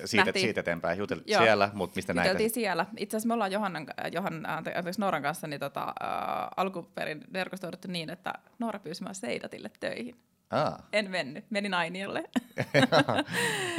[0.05, 2.29] siitä, siitä eteenpäin juteltiin siellä, mutta mistä näitä?
[2.29, 2.87] Juteltiin siellä.
[2.97, 8.11] Itse asiassa me ollaan Johannan, Johan, anteeksi, Nooran kanssa niin tota, äh, alkuperin verkostoiduttu niin,
[8.11, 10.17] että Noora pyysi mua Seidatille töihin.
[10.51, 10.75] Ah.
[10.93, 12.25] En mennyt, menin Ainiolle.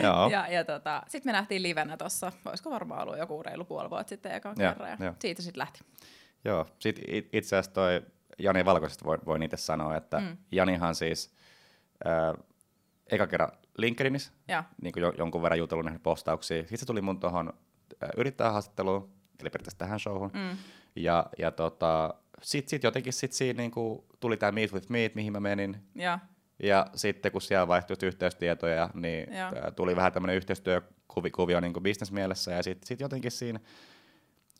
[0.31, 4.09] ja, ja tota, sitten me nähtiin livenä tuossa, voisiko varmaan ollut joku reilu puoli vuotta
[4.09, 5.79] sitten ekan kerran, ja, ja siitä sitten lähti.
[6.45, 7.01] Joo, sit
[7.33, 8.01] itse asiassa toi
[8.39, 10.37] Jani Valkoisesta voi, voi niitä sanoa, että mm.
[10.51, 11.33] Janihan siis
[12.07, 12.45] äh,
[13.11, 14.31] eka kerran LinkedInissä,
[14.81, 16.61] niin kuin jonkun verran jutellut näihin postauksiin.
[16.61, 17.53] Sitten se tuli mun tuohon
[18.03, 19.09] äh, yrittäjähaastatteluun,
[19.41, 20.31] eli periaatteessa tähän showhun.
[20.33, 20.57] Mm.
[20.95, 25.33] Ja, ja tota, sitten sit jotenkin sit siinä niinku tuli tämä Meet with Meet, mihin
[25.33, 25.77] mä menin.
[25.95, 26.19] Ja,
[26.63, 29.51] ja sitten kun siellä vaihtui yhteystietoja, niin ja.
[29.75, 32.51] tuli vähän tämmöinen yhteistyökuvio niin bisnesmielessä.
[32.51, 33.59] Ja sitten sit jotenkin siinä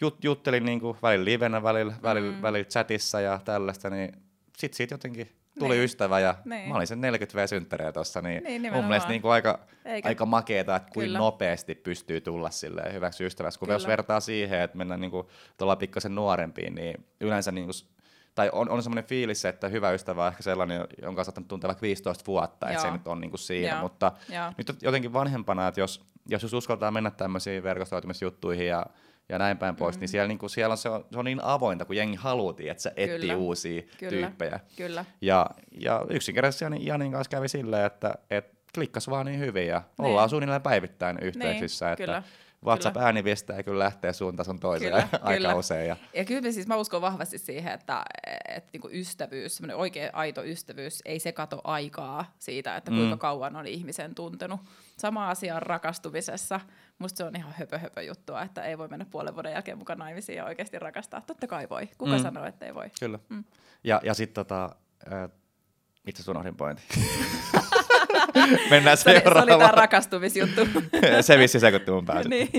[0.02, 2.42] jut, juttelin niin kuin välillä livenä, välillä, välillä, mm.
[2.42, 4.12] välillä chatissa ja tällaista, niin
[4.58, 5.30] sitten siitä jotenkin
[5.60, 5.84] tuli niin.
[5.84, 6.70] ystävä ja niin.
[6.70, 9.60] mä olin sen 40 v synttäriä tuossa, niin, niin mun mielestä niin kuin aika,
[10.04, 13.60] aika makeeta, että kuin nopeasti pystyy tulla silleen hyväksi ystäväksi.
[13.60, 13.76] Kun Kyllä.
[13.76, 15.28] jos vertaa siihen, että mennään niin kuin
[15.58, 17.74] tuolla pikkasen nuorempiin, niin yleensä niin kuin,
[18.36, 21.68] tai on, on semmoinen fiilis, että hyvä ystävä on ehkä sellainen, jonka on saattanut tuntea
[21.68, 23.82] vaikka 15 vuotta, että se nyt on niin kuin siinä, Joo.
[23.82, 24.52] mutta Joo.
[24.58, 28.86] nyt jotenkin vanhempana, että jos, jos, jos uskaltaa mennä tämmöisiin verkostoitumisjuttuihin ja
[29.30, 30.02] ja näin päin pois, niin mm.
[30.02, 32.72] niin siellä, niin kuin, siellä on, se, on, se on niin avointa, kun jengi haluutiin,
[32.72, 33.38] että se etsii Kyllä.
[33.38, 34.10] uusia Kyllä.
[34.10, 34.60] tyyppejä.
[34.76, 35.06] Kyllä.
[35.22, 39.82] Ja, ja yksinkertaisesti Janin, Janin kanssa kävi silleen, että, että klikkas vaan niin hyvin ja
[39.98, 40.06] niin.
[40.06, 41.86] ollaan suunnilleen päivittäin yhteyksissä.
[41.86, 41.94] Niin.
[41.94, 42.24] että Kyllä.
[42.66, 45.56] WhatsApp-ääniviestejä kyllä lähtee suuntaan sun toiseen kyllä, aika kyllä.
[45.56, 45.88] usein.
[45.88, 48.06] Ja, ja kyllä siis mä uskon vahvasti siihen, että,
[48.48, 53.20] että niinku ystävyys, oikea aito ystävyys, ei se kato aikaa siitä, että kuinka mm.
[53.20, 54.60] kauan on ihmisen tuntenut.
[54.98, 56.60] Sama asia on rakastumisessa.
[57.00, 60.00] Musta se on ihan höpö, höpö juttua, että ei voi mennä puolen vuoden jälkeen mukaan
[60.00, 61.22] naimisiin ja oikeasti rakastaa.
[61.22, 61.90] Totta kai voi.
[61.98, 62.22] Kuka mm.
[62.22, 62.92] sanoo, että ei voi?
[63.00, 63.20] Kyllä.
[63.30, 63.44] Mm.
[63.84, 64.76] Ja, ja sitten tota,
[65.14, 65.30] äh,
[66.08, 66.86] itse asiassa unohdin pointin.
[68.70, 69.48] Mennään seuraavaan.
[69.48, 70.62] Se oli tämä rakastumisjuttu.
[71.22, 72.30] se vissi sekoitti mun päässä.
[72.36, 72.50] niin,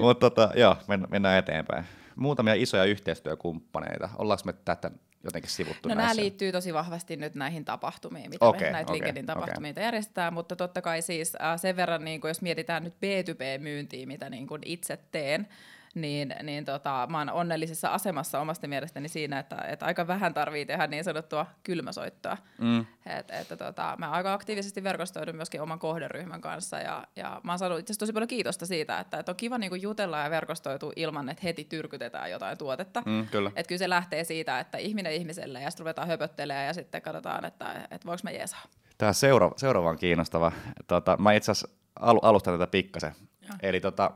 [0.00, 0.76] Mutta tota, joo,
[1.10, 1.84] mennään eteenpäin.
[2.20, 4.08] Muutamia isoja yhteistyökumppaneita.
[4.18, 4.90] Ollaanko me tätä
[5.24, 6.14] jotenkin sivuttu No näissä?
[6.14, 9.82] nämä liittyy tosi vahvasti nyt näihin tapahtumiin, mitä okay, me näitä okay, LinkedIn tapahtumia okay.
[9.84, 14.30] järjestetään, mutta totta kai siis äh, sen verran, niin kuin jos mietitään nyt B2B-myyntiä, mitä
[14.30, 15.48] niin kuin itse teen,
[15.94, 20.66] niin, niin tota, mä oon onnellisessa asemassa omasta mielestäni siinä, että, että aika vähän tarvii
[20.66, 22.36] tehdä niin sanottua kylmäsoittoa.
[22.58, 22.86] Mm.
[23.06, 27.58] Et, että tota, mä aika aktiivisesti verkostoidun myöskin oman kohderyhmän kanssa ja, ja mä oon
[27.58, 31.28] saanut itse tosi paljon kiitosta siitä, että, että on kiva niinku jutella ja verkostoitua ilman,
[31.28, 33.02] että heti tyrkytetään jotain tuotetta.
[33.06, 33.50] Mm, kyllä.
[33.56, 37.44] Et kyllä se lähtee siitä, että ihminen ihmiselle ja sitten ruvetaan höpöttelemään ja sitten katsotaan,
[37.44, 38.62] että, että voiko mä jeesaa.
[38.98, 40.52] Tämä seuraava, seuraava on kiinnostava.
[40.86, 41.68] Tota, mä itse asiassa
[42.00, 43.14] alustan tätä pikkasen.
[43.42, 43.54] Ja.
[43.62, 44.10] Eli tota,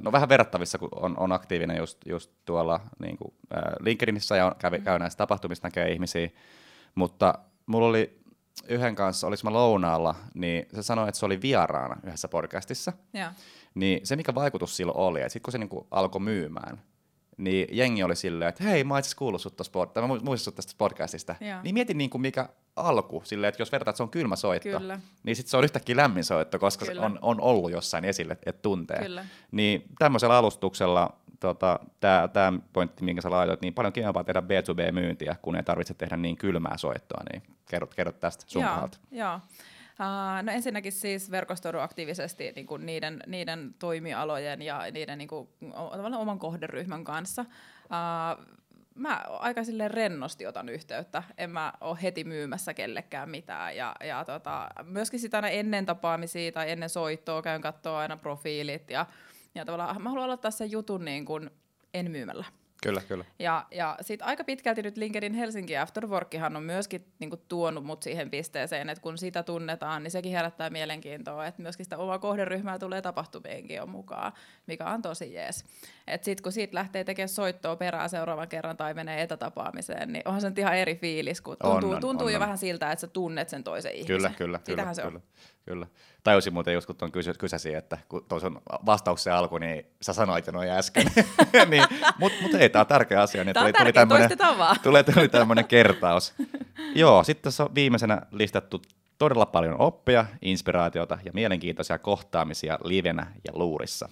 [0.00, 4.56] no vähän verrattavissa, kun on, on aktiivinen just, just tuolla niin kuin, äh, LinkedInissä ja
[4.58, 6.28] käy, käy näistä tapahtumista, näkee ihmisiä,
[6.94, 7.34] mutta
[7.66, 8.22] mulla oli
[8.68, 12.92] yhden kanssa, oliko mä lounaalla, niin se sanoi, että se oli vieraana yhdessä podcastissa.
[13.12, 13.32] Ja.
[13.74, 16.82] Niin se, mikä vaikutus silloin oli, että sitten kun se niinku alkoi myymään,
[17.36, 20.54] niin jengi oli silleen, että hei, mä itse kuullut sut tosta, tai mä muistin sut
[20.54, 21.34] tästä podcastista.
[21.40, 21.62] Ja.
[21.62, 24.78] Niin mietin niin kuin mikä alku, silleen, että jos vertaat, että se on kylmä soitto,
[24.78, 25.00] Kyllä.
[25.22, 27.00] niin sitten se on yhtäkkiä lämmin soitto, koska Kyllä.
[27.00, 28.98] se on, on ollut jossain esille, että tuntee.
[28.98, 29.24] Kyllä.
[29.50, 31.80] Niin tämmöisellä alustuksella tota,
[32.32, 36.36] tämä pointti, minkä sä laitoit, niin paljon kivampaa tehdä B2B-myyntiä, kun ei tarvitse tehdä niin
[36.36, 39.40] kylmää soittoa, niin kerrot, kerrot tästä sun Joo, joo.
[39.92, 45.48] Uh, no ensinnäkin siis verkostoidu aktiivisesti niin kuin niiden, niiden toimialojen ja niiden niin kuin,
[46.18, 47.44] oman kohderyhmän kanssa.
[47.84, 48.62] Uh,
[48.94, 53.76] mä aika silleen rennosti otan yhteyttä, en mä ole heti myymässä kellekään mitään.
[53.76, 58.90] Ja, ja tota, myöskin sitä aina ennen tapaamisia tai ennen soittoa käyn katsoa aina profiilit
[58.90, 59.06] ja,
[59.54, 61.50] ja tavallaan mä haluan aloittaa sen jutun niin kuin
[61.94, 62.44] en myymällä.
[62.82, 63.24] Kyllä, kyllä.
[63.38, 68.30] Ja, ja sitten aika pitkälti nyt LinkedIn Helsinki Afterworkihan on myöskin niinku tuonut mut siihen
[68.30, 73.02] pisteeseen, että kun sitä tunnetaan, niin sekin herättää mielenkiintoa, että myöskin sitä omaa kohderyhmää tulee
[73.02, 74.32] tapahtumienkin jo mukaan,
[74.66, 75.64] mikä on tosi jees.
[76.06, 80.40] Että sitten kun siitä lähtee tekemään soittoa perään seuraavan kerran tai menee etätapaamiseen, niin onhan
[80.40, 82.40] se nyt ihan eri fiilis, kun tuntuu, on, on, tuntuu on, jo on.
[82.40, 84.16] vähän siltä, että sä tunnet sen toisen ihmisen.
[84.16, 84.60] Kyllä, kyllä.
[84.64, 85.16] Sitähän kyllä, se kyllä.
[85.16, 85.22] on.
[85.66, 85.86] Kyllä.
[86.24, 90.12] Tajusin muuten just, kun tuon kysy- kysäsi, että kun tuossa on vastauksen alku, niin sä
[90.12, 91.06] sanoit jo noin äsken.
[91.70, 91.84] niin,
[92.18, 93.44] Mutta mut ei, tämä on tärkeä asia.
[93.44, 94.76] Niin tämä tuli, tärkeä, tuli vaan.
[94.82, 96.34] Tulee, tuli tämmöinen kertaus.
[96.94, 98.82] Joo, sitten tässä on viimeisenä listattu
[99.18, 104.08] todella paljon oppia, inspiraatiota ja mielenkiintoisia kohtaamisia livenä ja luurissa.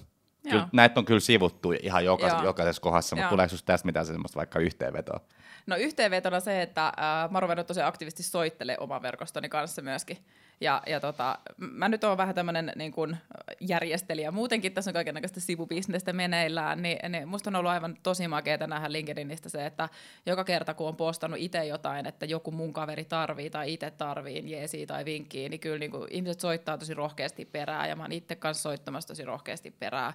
[0.51, 4.59] Kyllä, näitä on kyllä sivuttu ihan jokaisessa, jokaisessa kohdassa, mutta tuleeko tästä mitään semmoista vaikka
[4.59, 5.21] yhteenvetoa?
[5.67, 6.95] No yhteenvetona se, että äh,
[7.31, 10.19] mä oon ruvennut tosiaan aktiivisesti soittele oman verkostoni kanssa myöskin.
[10.61, 13.17] Ja, ja tota, mä nyt oon vähän tämmöinen niin kuin
[13.61, 14.31] järjestelijä.
[14.31, 18.93] Muutenkin tässä on kaikenlaista sivubisnestä meneillään, niin, niin musta on ollut aivan tosi makeeta nähdä
[18.93, 19.89] LinkedInistä se, että
[20.27, 24.51] joka kerta kun on postannut itse jotain, että joku mun kaveri tarvii tai itse tarvii
[24.51, 28.13] jeesiä tai vinkkiä, niin kyllä niin kuin ihmiset soittaa tosi rohkeasti perään ja mä oon
[28.13, 30.13] itse kanssa soittamassa tosi rohkeasti perään.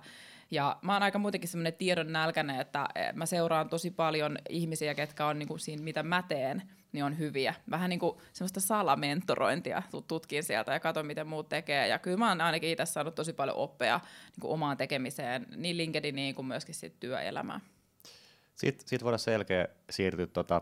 [0.51, 4.95] Ja mä oon aika muutenkin semmoinen tiedon nälkäinen, että eh, mä seuraan tosi paljon ihmisiä,
[4.95, 7.53] ketkä on niin kuin siinä, mitä mä teen, niin on hyviä.
[7.69, 11.87] Vähän niin kuin semmoista salamentorointia tutkin sieltä ja katson, miten muut tekee.
[11.87, 15.77] Ja kyllä mä oon ainakin itse saanut tosi paljon oppia niin kuin omaan tekemiseen, niin
[15.77, 17.61] LinkedIniin kuin myöskin sit työelämään.
[18.55, 20.61] Sitten, sitten voidaan selkeä siirtyä tota,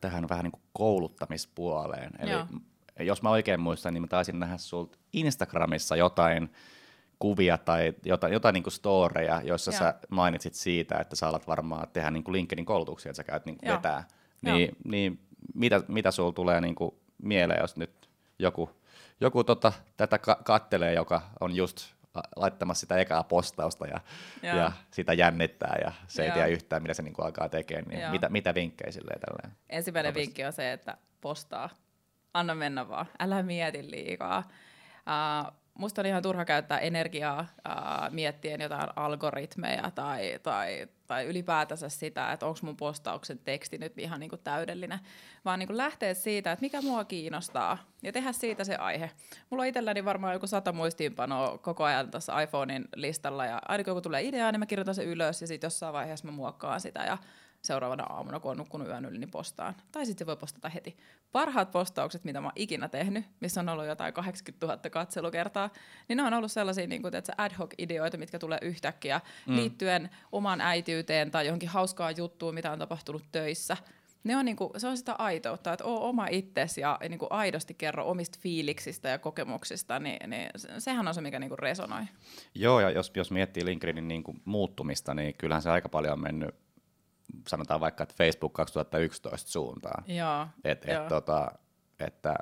[0.00, 2.10] tähän vähän niin kuin kouluttamispuoleen.
[2.18, 2.46] Eli Joo.
[3.00, 6.50] jos mä oikein muistan, niin mä taisin nähdä sulta Instagramissa jotain
[7.22, 9.78] kuvia tai jotain, jotain niin kuin storeja, joissa Joo.
[9.78, 13.46] sä mainitsit siitä, että sä alat varmaan tehdä niin kuin LinkedIn koulutuksia, että sä käyt
[13.46, 14.04] niin kuin vetää.
[14.42, 15.20] Niin, niin
[15.54, 18.70] mitä, mitä sulla tulee niin kuin mieleen, jos nyt joku,
[19.20, 21.94] joku tota, tätä ka- kattelee, joka on just
[22.36, 24.00] laittamassa sitä ekaa postausta ja,
[24.42, 26.26] ja sitä jännittää ja se Joo.
[26.26, 29.56] ei tiedä yhtään, mitä se niin kuin alkaa tekemään, niin mitä, mitä vinkkejä silleen tälleen?
[29.68, 31.68] Ensimmäinen vinkki on se, että postaa.
[32.34, 34.42] Anna mennä vaan, älä mieti liikaa.
[35.06, 41.88] Uh, musta on ihan turha käyttää energiaa ää, miettien jotain algoritmeja tai, tai, tai ylipäätänsä
[41.88, 44.98] sitä, että onko mun postauksen teksti nyt ihan niinku täydellinen,
[45.44, 49.10] vaan niinku lähteä siitä, että mikä mua kiinnostaa ja tehdä siitä se aihe.
[49.50, 53.90] Mulla on itselläni varmaan joku sata muistiinpanoa koko ajan tässä iPhonein listalla ja aina kun
[53.90, 57.04] joku tulee idea, niin mä kirjoitan se ylös ja sitten jossain vaiheessa mä muokkaan sitä
[57.04, 57.18] ja
[57.62, 59.74] seuraavana aamuna, kun on nukkunut yön yli, niin postaan.
[59.92, 60.96] Tai sitten voi postata heti.
[61.32, 65.70] Parhaat postaukset, mitä mä oon ikinä tehnyt, missä on ollut jotain 80 000 katselukertaa,
[66.08, 69.56] niin ne on ollut sellaisia niin kuin, että ad hoc ideoita, mitkä tulee yhtäkkiä mm.
[69.56, 73.76] liittyen oman äityyteen tai johonkin hauskaa juttuun, mitä on tapahtunut töissä.
[74.24, 78.10] Ne on niinku, se on sitä aitoutta, että oo oma itsesi ja niinku aidosti kerro
[78.10, 82.02] omista fiiliksistä ja kokemuksista, niin, niin sehän on se, mikä niinku resonoi.
[82.54, 86.54] Joo, ja jos, jos miettii LinkedInin niinku muuttumista, niin kyllähän se aika paljon on mennyt
[87.48, 90.04] sanotaan vaikka, että Facebook 2011 suuntaan.
[90.06, 91.52] Joo, et, et, tota,
[92.00, 92.34] että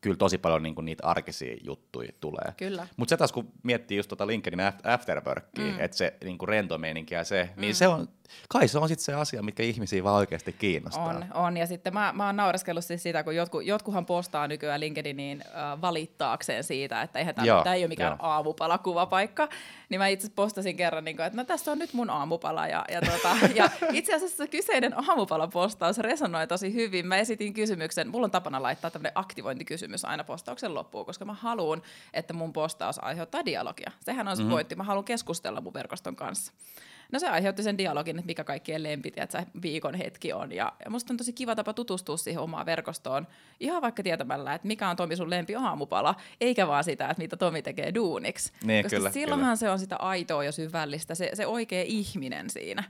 [0.00, 2.54] kyllä tosi paljon niinku niitä arkisia juttuja tulee.
[2.56, 2.86] Kyllä.
[2.96, 5.80] Mutta se taas kun miettii just tota LinkedIn afterworkia, mm.
[5.80, 7.60] että se niinku rento ja se, niin mm.
[7.60, 8.08] niin se on,
[8.48, 11.04] kai se on sitten se asia, mikä ihmisiä vaan oikeasti kiinnostaa.
[11.04, 11.56] On, on.
[11.56, 15.80] ja sitten mä, mä oon naureskellut siis sitä, kun jotku, jotkuhan postaa nykyään LinkedIniin äh,
[15.80, 18.30] valittaakseen siitä, että eihän tämä ei ole mikään joo.
[18.30, 19.48] aamupalakuvapaikka,
[19.88, 22.84] niin mä itse postasin kerran, niin kuin, että no tässä on nyt mun aamupala, ja,
[22.90, 27.06] ja, tota, ja itse asiassa se kyseinen aamupalapostaus resonoi tosi hyvin.
[27.06, 31.82] Mä esitin kysymyksen, mulla on tapana laittaa tämmöinen aktivointikysymys aina postauksen loppuun, koska mä haluan,
[32.14, 33.90] että mun postaus aiheuttaa dialogia.
[34.00, 34.52] Sehän on se mm-hmm.
[34.52, 36.52] pointti, mä haluan keskustella mun verkoston kanssa.
[37.12, 40.52] No se aiheutti sen dialogin, että mikä kaikkien lempi, että viikon hetki on.
[40.52, 43.26] Ja, ja musta on tosi kiva tapa tutustua siihen omaan verkostoon,
[43.60, 47.36] ihan vaikka tietämällä, että mikä on Tomi sun lempi aamupala, eikä vaan sitä, että mitä
[47.36, 48.52] Tomi tekee duuniksi.
[48.64, 49.56] Niin, Koska kyllä, silloinhan kyllä.
[49.56, 52.84] se on sitä aitoa ja syvällistä, se, se oikea ihminen siinä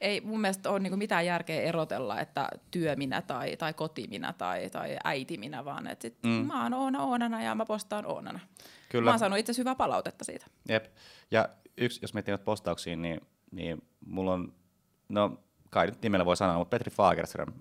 [0.00, 4.96] ei mun mielestä ole niin mitään järkeä erotella, että työminä tai, tai kotiminä tai, tai
[5.04, 6.30] äitiminä, vaan että sit mm.
[6.30, 8.40] mä oon Oona Oonana ja mä postaan Oonana.
[8.88, 9.04] Kyllä.
[9.04, 10.46] Mä oon saanut itse hyvää palautetta siitä.
[10.68, 10.84] Jep.
[11.30, 14.52] Ja yksi, jos miettii postauksiin, niin niin mulla on,
[15.08, 15.38] no
[15.70, 17.52] kai nyt nimellä voi sanoa, mutta Petri Fagerström.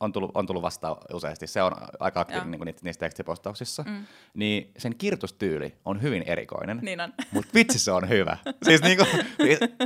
[0.00, 1.46] On, tullut, on tullut vastaan useasti.
[1.46, 3.82] Se on aika aktiivinen niin niissä, niissä tekstipostauksissa.
[3.82, 4.06] Mm.
[4.34, 6.78] Niin sen kirjoitustyyli on hyvin erikoinen.
[6.82, 7.12] Niin on.
[7.32, 8.36] Mutta vitsi se on hyvä.
[8.62, 9.04] Siis niinku,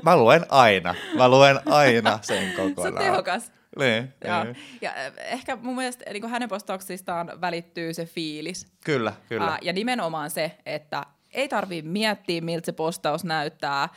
[0.03, 0.95] mä luen aina.
[1.17, 2.75] Mä luen aina sen kokonaan.
[2.75, 3.53] Se on tehokas.
[3.79, 4.57] Niin, ja, niin.
[4.81, 8.67] ja ehkä mun mielestä niin hänen postauksistaan välittyy se fiilis.
[8.85, 9.47] Kyllä, kyllä.
[9.47, 13.89] Uh, ja nimenomaan se, että ei tarvii miettiä, miltä se postaus näyttää,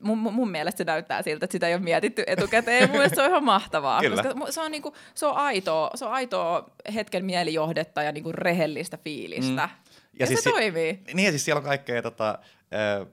[0.00, 2.88] mun, mun mielestä se näyttää siltä, että sitä ei ole mietitty etukäteen.
[2.88, 4.22] mun mielestä se on ihan mahtavaa, Kyllä.
[4.22, 8.98] koska se on, niinku, se on aitoa, se on aitoa hetken mielijohdetta ja niinku rehellistä
[9.04, 9.50] fiilistä.
[9.52, 9.56] Mm.
[9.56, 9.68] Ja,
[10.18, 10.98] ja siis se si- toimii.
[11.14, 12.38] Niin, ja siis siellä on kaikkea tota,
[13.00, 13.06] äh,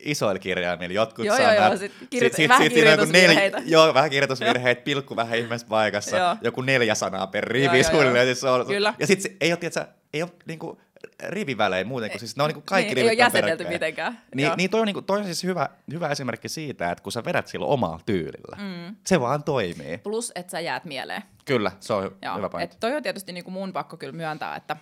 [0.00, 0.94] isoilla kirjaimilla.
[0.94, 1.54] Jotkut joo, sanat.
[1.56, 3.58] Joo, joo, sit, kirjoit- sit, vähän sit, kirjoitusvirheitä.
[3.58, 6.36] Neljä, joo, vähän kirjoitusvirheitä, pilkku vähän ihmeessä paikassa.
[6.42, 8.26] joku neljä sanaa per rivi suunnilleen.
[8.26, 8.94] Siis on, Kyllä.
[8.98, 10.80] Ja sitten ei ole, tiiätkö, ei ole niinku,
[11.28, 14.20] rivivälein muuten, kun siis ne on niinku kaikki niin, rivit Ei ole jäsennelty mitenkään.
[14.34, 17.24] Niin, niin toi, on, niinku, toi on siis hyvä, hyvä esimerkki siitä, että kun sä
[17.24, 18.96] vedät silloin omalla tyylillä, mm.
[19.06, 19.98] se vaan toimii.
[19.98, 21.22] Plus, että sä jäät mieleen.
[21.44, 22.76] Kyllä, se on Joo, hyvä pointti.
[22.80, 24.76] toi on tietysti niinku mun pakko kyllä myöntää, että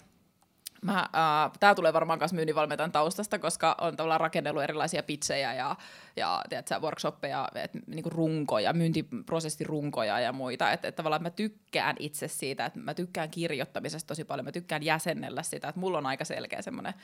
[0.83, 5.77] Mä, äh, tää tulee varmaan myös myynninvalmentajan taustasta, koska on tavallaan rakennellut erilaisia pitsejä ja,
[6.17, 10.73] ja tiedätkö, workshoppeja, et, niinku runkoja, myyntiprosessirunkoja ja muita.
[10.73, 14.83] Että et tavallaan mä tykkään itse siitä, että mä tykkään kirjoittamisesta tosi paljon, mä tykkään
[14.83, 16.95] jäsennellä sitä, että mulla on aika selkeä semmoinen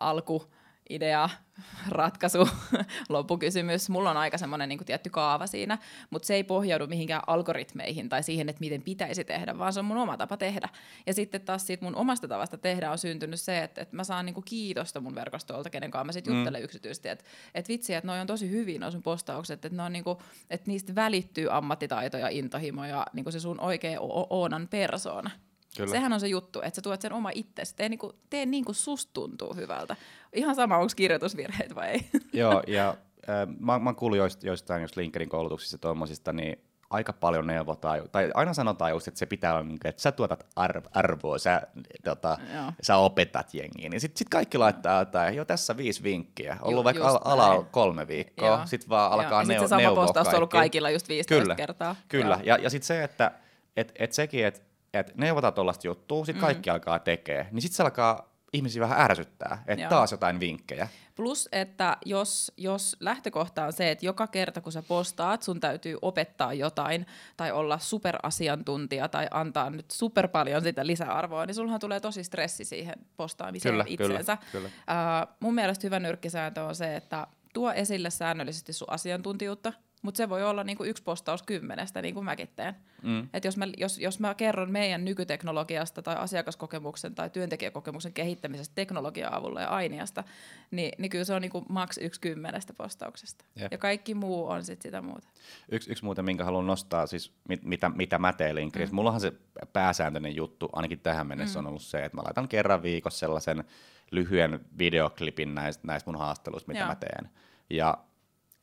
[0.00, 0.50] alku,
[0.90, 1.28] idea,
[1.88, 2.48] ratkaisu,
[3.08, 3.90] loppukysymys.
[3.90, 5.78] Mulla on aika semmoinen niin tietty kaava siinä,
[6.10, 9.86] mutta se ei pohjaudu mihinkään algoritmeihin tai siihen, että miten pitäisi tehdä, vaan se on
[9.86, 10.68] mun oma tapa tehdä.
[11.06, 14.26] Ja sitten taas siitä mun omasta tavasta tehdä on syntynyt se, että, että mä saan
[14.26, 16.38] niin kuin kiitosta mun verkostolta, kenen kanssa mä sitten mm.
[16.38, 19.82] juttelen yksityisesti, että, että vitsi, että noi on tosi hyvin noi sun postaukset, että, ne
[19.82, 20.18] on niin kuin,
[20.50, 25.30] että niistä välittyy ammattitaito ja intohimo ja niin kuin se sun oikea Oonan persoona.
[25.76, 25.90] Kyllä.
[25.90, 27.76] Sehän on se juttu, että sä tuot sen oma itsesi.
[27.76, 29.96] Tee, niinku, tee niin kuin susta tuntuu hyvältä.
[30.32, 32.06] Ihan sama, onko kirjoitusvirheet vai ei.
[32.32, 32.88] Joo, ja
[33.28, 36.58] äh, mä, mä kuullut joist, joistain just LinkedIn koulutuksista tuommoisista, niin
[36.90, 40.88] aika paljon neuvotaan, tai aina sanotaan just, että se pitää olla, että sä tuotat arv-
[40.94, 41.62] arvoa, sä,
[42.04, 42.38] tota,
[42.82, 46.84] sä opetat jengiä, niin sitten sit kaikki laittaa jotain, jo tässä viisi vinkkiä, ollut Ju,
[46.84, 50.50] vaikka al- ala kolme viikkoa, sitten vaan alkaa neu- neuvoa se sama postaus on ollut
[50.50, 51.96] kaikilla just 15 kyllä, kertaa.
[52.08, 52.44] Kyllä, Joo.
[52.44, 53.32] ja, ja sitten se, että
[53.76, 54.60] et, et sekin, että
[55.00, 56.46] että neuvotaan tuollaista juttua, sitten mm.
[56.46, 60.88] kaikki alkaa tekee, niin sitten se alkaa ihmisiä vähän ärsyttää, että taas jotain vinkkejä.
[61.16, 65.98] Plus, että jos, jos lähtökohta on se, että joka kerta kun sä postaat, sun täytyy
[66.02, 72.00] opettaa jotain tai olla superasiantuntija tai antaa nyt super paljon sitä lisäarvoa, niin sulhan tulee
[72.00, 74.36] tosi stressi siihen postaamiseen kyllä, itseensä.
[74.36, 74.68] Kyllä, kyllä.
[74.68, 79.72] Uh, mun mielestä hyvä nyrkkisääntö on se, että tuo esille säännöllisesti sun asiantuntijuutta,
[80.04, 82.74] mutta se voi olla niinku yksi postaus kymmenestä, niin kuin mäkin teen.
[83.02, 83.28] Mm.
[83.32, 89.32] Et jos, mä, jos, jos mä kerron meidän nykyteknologiasta tai asiakaskokemuksen tai työntekijäkokemuksen kehittämisestä teknologian
[89.32, 90.24] avulla ja aineasta,
[90.70, 93.44] niin, niin kyllä se on niinku maks yksi kymmenestä postauksesta.
[93.58, 93.68] Yeah.
[93.70, 95.28] Ja kaikki muu on sitten sitä muuta.
[95.68, 98.92] Yksi, yksi muuten, minkä haluan nostaa, siis mit, mitä, mitä mä teen Linkrissä.
[98.92, 98.96] Mm.
[98.96, 99.32] Mullahan se
[99.72, 101.66] pääsääntöinen juttu, ainakin tähän mennessä, mm.
[101.66, 103.64] on ollut se, että mä laitan kerran viikossa sellaisen
[104.10, 106.88] lyhyen videoklipin näistä, näistä mun haasteluista, mitä Joo.
[106.88, 107.30] mä teen.
[107.70, 107.98] Ja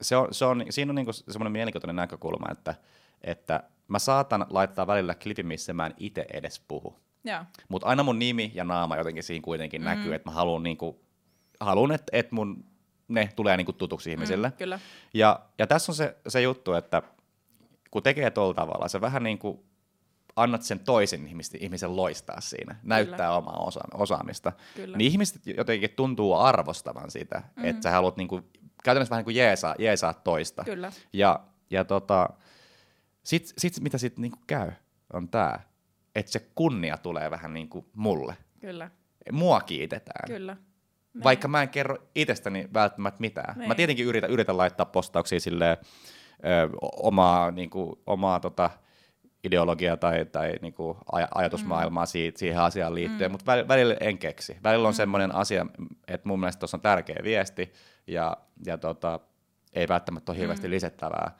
[0.01, 2.75] se on, se on, siinä on niinku semmoinen mielenkiintoinen näkökulma, että,
[3.21, 6.99] että mä saatan laittaa välillä klipin, missä mä en itse edes puhu.
[7.69, 9.85] Mutta aina mun nimi ja naama jotenkin siinä kuitenkin mm.
[9.85, 11.01] näkyy, että mä haluan, niinku,
[11.59, 12.65] haluan että et mun
[13.07, 14.49] ne tulee niinku tutuksi mm, ihmisille.
[14.49, 14.79] Mm, kyllä.
[15.13, 17.01] Ja, ja tässä on se, se juttu, että
[17.91, 19.59] kun tekee tuolla tavalla, se vähän niin kuin
[20.35, 22.95] annat sen toisen ihmisen, ihmisen loistaa siinä, Kyllä.
[22.95, 24.97] näyttää omaa osa, osaamista, Kyllä.
[24.97, 27.69] niin ihmiset jotenkin tuntuu arvostavan sitä, mm-hmm.
[27.69, 28.41] että sä haluat niinku
[28.83, 30.63] käytännössä vähän niin kuin jeesaa, jeesaa toista.
[30.63, 30.91] Kyllä.
[31.13, 31.39] Ja,
[31.69, 32.29] ja tota,
[33.23, 34.71] sit, sit, mitä sitten niin käy,
[35.13, 35.59] on tämä,
[36.15, 38.37] että se kunnia tulee vähän niin kuin mulle.
[38.59, 38.91] Kyllä.
[39.31, 40.27] Mua kiitetään.
[40.27, 40.57] Kyllä.
[41.13, 41.23] Niin.
[41.23, 43.57] Vaikka mä en kerro itsestäni välttämättä mitään.
[43.57, 43.67] Niin.
[43.67, 45.77] Mä tietenkin yritän, yritän laittaa postauksia silleen,
[46.45, 48.69] ö, omaa, niin kuin, omaa tota,
[49.43, 52.07] ideologiaa tai, tai niin kuin aj- ajatusmaailmaa mm.
[52.07, 53.31] siitä, siihen asiaan liittyen, mm.
[53.31, 54.57] mutta välillä en keksi.
[54.63, 54.97] Välillä on mm.
[54.97, 55.65] semmoinen asia,
[56.07, 57.73] että mun mielestä tuossa on tärkeä viesti,
[58.07, 59.19] ja, ja tota,
[59.73, 60.71] ei välttämättä ole hirveästi mm.
[60.71, 61.31] lisättävää.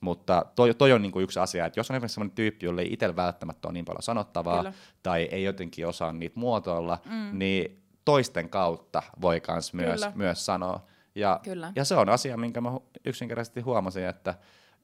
[0.00, 2.92] Mutta toi, toi on niinku yksi asia, että jos on esimerkiksi sellainen tyyppi, jolle ei
[2.92, 4.72] itsellä välttämättä ole niin paljon sanottavaa, Kyllä.
[5.02, 7.38] tai ei jotenkin osaa niitä muotoilla, mm.
[7.38, 9.40] niin toisten kautta voi
[9.72, 10.86] myös, myös sanoa.
[11.14, 11.72] Ja, Kyllä.
[11.76, 12.70] ja se on asia, minkä mä
[13.04, 14.34] yksinkertaisesti huomasin, että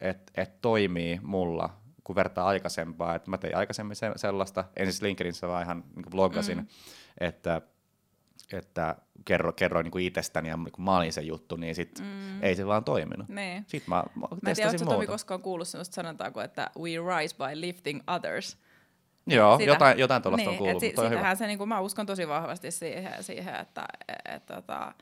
[0.00, 1.70] et, et toimii mulla,
[2.04, 3.14] kun vertaa aikaisempaa.
[3.14, 6.66] Et mä tein aikaisemmin se, sellaista, en siis LinkedInissä vaan ihan niin blogasin, mm.
[7.20, 7.62] että
[8.52, 12.42] että kerro, kerroin niin itsestäni ja niin mä olin se juttu, niin sit mm.
[12.42, 13.28] ei se vaan toiminut.
[13.28, 13.64] Nee.
[13.66, 16.90] Sitten mä, mä, mä en tiedä, oletko Tomi koskaan kuullut sellaista sanontaa kuin, että we
[16.90, 18.58] rise by lifting others.
[19.26, 20.80] Joo, Sitä, jotain, jotain tuollaista niin, on kuullut.
[20.80, 24.92] Si- sitähän se, niin kuin, mä uskon tosi vahvasti siihen, siihen että et, et, tota,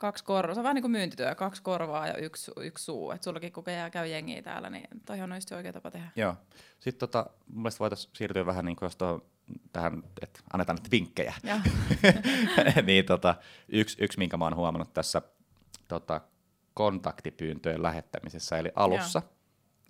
[0.00, 3.10] kaksi korvaa, se on vähän niin kuin myyntityö, kaksi korvaa ja yksi, yksi suu.
[3.10, 6.08] Että sullakin kun käy jengiä täällä, niin toi on oikea tapa tehdä.
[6.16, 6.36] Joo.
[6.80, 9.22] Sitten tota, mun mielestä voitaisiin siirtyä vähän niin kuin tuohon
[9.72, 11.34] tähän, että annetaan nyt vinkkejä.
[12.86, 13.34] niin tota,
[13.68, 15.22] yksi, yksi, minkä mä oon huomannut tässä
[15.88, 16.20] tota,
[16.74, 19.32] kontaktipyyntöjen lähettämisessä, eli alussa, Joo.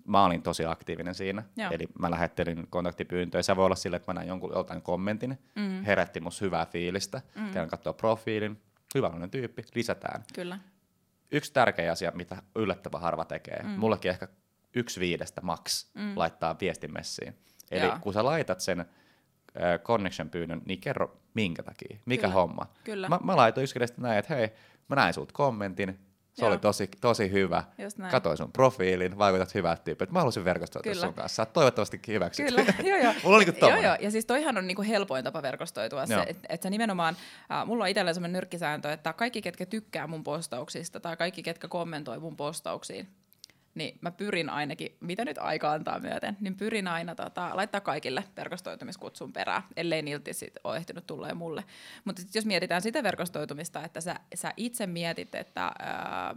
[0.05, 1.71] mä olin tosi aktiivinen siinä, Joo.
[1.71, 3.41] eli mä lähettelin kontaktipyyntöjä.
[3.41, 5.83] Se voi olla sille, että mä näin jonkun joltain kommentin, mm.
[5.83, 7.51] herätti musta hyvää fiilistä, mm.
[7.51, 8.61] käyn katsoa profiilin,
[8.95, 10.23] hyvällinen tyyppi, lisätään.
[10.33, 10.59] Kyllä.
[11.31, 13.69] Yksi tärkeä asia, mitä yllättävän harva tekee, mm.
[13.69, 14.27] mullekin ehkä
[14.75, 16.13] yksi viidestä max mm.
[16.15, 17.35] laittaa viestimessiin.
[17.71, 17.97] Eli Joo.
[18.01, 18.85] kun sä laitat sen
[19.83, 22.33] connection-pyynnön, niin kerro minkä takia, mikä Kyllä.
[22.33, 22.65] homma.
[22.83, 23.09] Kyllä.
[23.09, 24.49] Mä, mä laitoin yksinkertaisesti näin, että hei,
[24.87, 25.99] mä näin sulta kommentin,
[26.33, 26.51] Se Joo.
[26.51, 27.63] oli tosi, tosi hyvä.
[28.11, 30.13] Katoin sun profiilin, vaikutat hyvältä tyypiltä.
[30.13, 31.35] Mä halusin verkostoitua sun kanssa.
[31.35, 32.45] Sä toivottavasti hyväksyt.
[32.45, 33.13] Kyllä, joo joo.
[33.23, 33.95] mulla oli niinku joo, joo.
[33.99, 36.05] Ja siis toihan on niinku helpoin tapa verkostoitua.
[36.05, 37.15] Se, että et sä nimenomaan,
[37.51, 41.67] äh, mulla on itsellä sellainen nyrkkisääntö, että kaikki, ketkä tykkää mun postauksista tai kaikki, ketkä
[41.67, 43.07] kommentoi mun postauksiin,
[43.75, 48.23] niin mä pyrin ainakin, mitä nyt aika antaa myöten, niin pyrin aina tota, laittaa kaikille
[48.37, 51.63] verkostoitumiskutsun perään, ellei niiltä sit ole ehtinyt tulla mulle.
[52.05, 56.35] Mutta jos mietitään sitä verkostoitumista, että sä, sä itse mietit, että ää,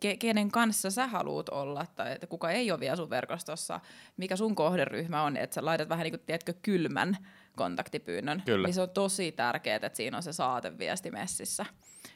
[0.00, 3.80] ke, kenen kanssa sä haluat olla, tai että kuka ei ole vielä sun verkostossa,
[4.16, 7.16] mikä sun kohderyhmä on, että sä laitat vähän niin kuin, tiedätkö, kylmän
[7.56, 8.66] kontaktipyynnön, Kyllä.
[8.66, 11.66] niin se on tosi tärkeää, että siinä on se saateviesti messissä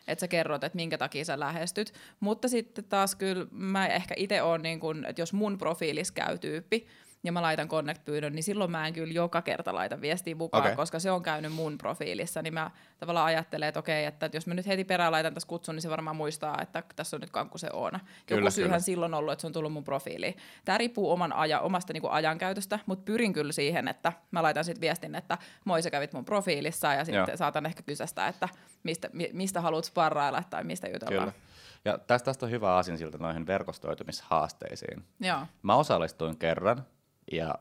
[0.08, 1.94] että sä kerrot, että minkä takia sä lähestyt.
[2.20, 6.38] Mutta sitten taas kyllä mä ehkä itse on niin kun, että jos mun profiilis käy
[6.38, 6.86] tyyppi,
[7.24, 10.76] ja mä laitan connect-pyynnön, niin silloin mä en kyllä joka kerta laita viestiä mukaan, okay.
[10.76, 14.54] koska se on käynyt mun profiilissa, niin mä tavallaan ajattelen, että okei, että jos mä
[14.54, 17.58] nyt heti perään laitan tässä kutsun, niin se varmaan muistaa, että tässä on nyt kankku
[17.58, 17.92] se on.
[18.26, 18.78] Kyllä, Joku syyhän kyllä.
[18.78, 20.36] silloin ollut, että se on tullut mun profiiliin.
[20.64, 24.80] Tämä riippuu oman aja, omasta niin ajankäytöstä, mutta pyrin kyllä siihen, että mä laitan sitten
[24.80, 27.36] viestin, että moi sä kävit mun profiilissa ja sitten Joo.
[27.36, 28.48] saatan ehkä kysästä, että
[28.82, 31.32] mistä, mistä haluat sparrailla tai mistä jutellaan.
[31.32, 31.44] Kyllä.
[31.84, 35.04] Ja tästä, tästä on hyvä siltä noihin verkostoitumishaasteisiin.
[35.20, 35.38] Joo.
[35.62, 36.86] Mä osallistuin kerran
[37.32, 37.54] ja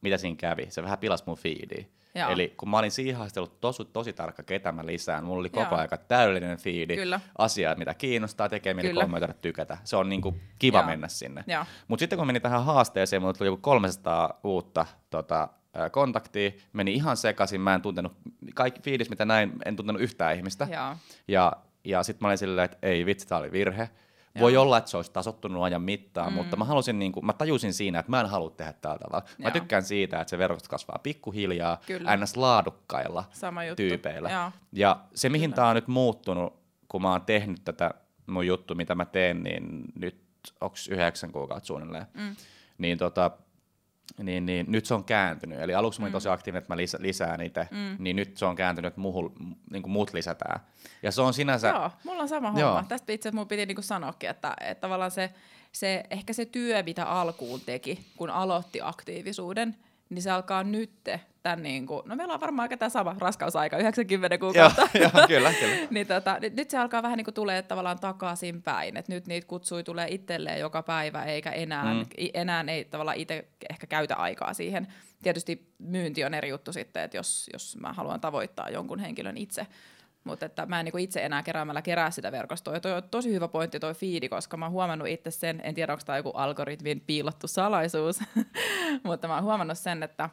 [0.00, 0.66] mitä siinä kävi?
[0.68, 1.84] Se vähän pilasi mun fiidiä.
[2.14, 2.30] Joo.
[2.30, 5.74] Eli kun mä olin siihen haastellut tosi, tosi tarkka, ketä mä lisään, mulla oli koko
[5.74, 7.20] ajan täydellinen fiidi, Kyllä.
[7.38, 9.78] asiaa, mitä kiinnostaa, tekeminen, kommentoida, tykätä.
[9.84, 10.86] Se on niinku kiva Joo.
[10.86, 11.44] mennä sinne.
[11.88, 15.48] Mutta sitten kun meni tähän haasteeseen, mulla tuli joku 300 uutta tota,
[15.90, 18.12] kontaktia, meni ihan sekaisin, mä en tuntenut,
[18.54, 20.68] kaikki fiidis mitä näin, en tuntenut yhtään ihmistä.
[20.72, 20.96] Joo.
[21.28, 21.52] Ja,
[21.84, 23.90] ja sitten mä olin silleen, että ei vitsi, tää oli virhe.
[24.40, 24.62] Voi Joo.
[24.62, 26.36] olla, että se olisi tasottunut ajan mittaan, mm.
[26.36, 29.26] mutta mä, halusin, niin kuin, mä tajusin siinä, että mä en halua tehdä tällä tavalla.
[29.28, 29.44] Joo.
[29.44, 32.16] Mä tykkään siitä, että se verkosto kasvaa pikkuhiljaa, Kyllä.
[32.16, 32.36] ns.
[32.36, 34.30] laadukkailla Sama tyypeillä.
[34.30, 34.50] Joo.
[34.72, 37.90] Ja se, mihin tämä on nyt muuttunut, kun mä oon tehnyt tätä
[38.26, 40.26] mun juttu, mitä mä teen, niin nyt
[40.60, 42.36] onko yhdeksän kuukautta suunnilleen, mm.
[42.78, 43.30] niin tota,
[44.22, 45.60] niin, niin nyt se on kääntynyt.
[45.60, 46.16] Eli aluksi mä olin mm.
[46.16, 47.96] tosi aktiivinen, että mä lisä, lisään niitä, mm.
[47.98, 49.34] niin nyt se on kääntynyt, että muhu,
[49.70, 50.60] niin kuin muut lisätään.
[51.02, 51.68] Ja se on sinänsä...
[51.68, 52.68] Joo, mulla on sama Joo.
[52.70, 52.88] homma.
[52.88, 55.34] Tästä itse asiassa mun piti niin kuin sanoakin, että, että tavallaan se,
[55.72, 59.76] se, ehkä se työ, mitä alkuun teki, kun aloitti aktiivisuuden,
[60.10, 61.08] niin se alkaa nyt
[61.46, 64.88] tämän niin kuin, no meillä on varmaan aika tämä sama raskausaika, 90 kuukautta.
[64.94, 65.76] Joo, joo kyllä, kyllä.
[65.90, 69.26] niin tota, nyt, nyt se alkaa vähän niin kuin tulee tavallaan takaisin päin, että nyt
[69.26, 72.04] niitä kutsui tulee itselleen joka päivä, eikä enää, mm.
[72.34, 74.86] enää ei tavallaan itse ehkä käytä aikaa siihen.
[75.22, 79.66] Tietysti myynti on eri juttu sitten, että jos, jos mä haluan tavoittaa jonkun henkilön itse,
[80.24, 82.74] mutta että mä en niin itse enää keräämällä kerää sitä verkostoa.
[82.74, 85.74] Ja toi on tosi hyvä pointti toi fiidi, koska mä oon huomannut itse sen, en
[85.74, 88.20] tiedä onko tämä joku algoritmin piilottu salaisuus,
[89.04, 90.30] mutta mä oon huomannut sen, että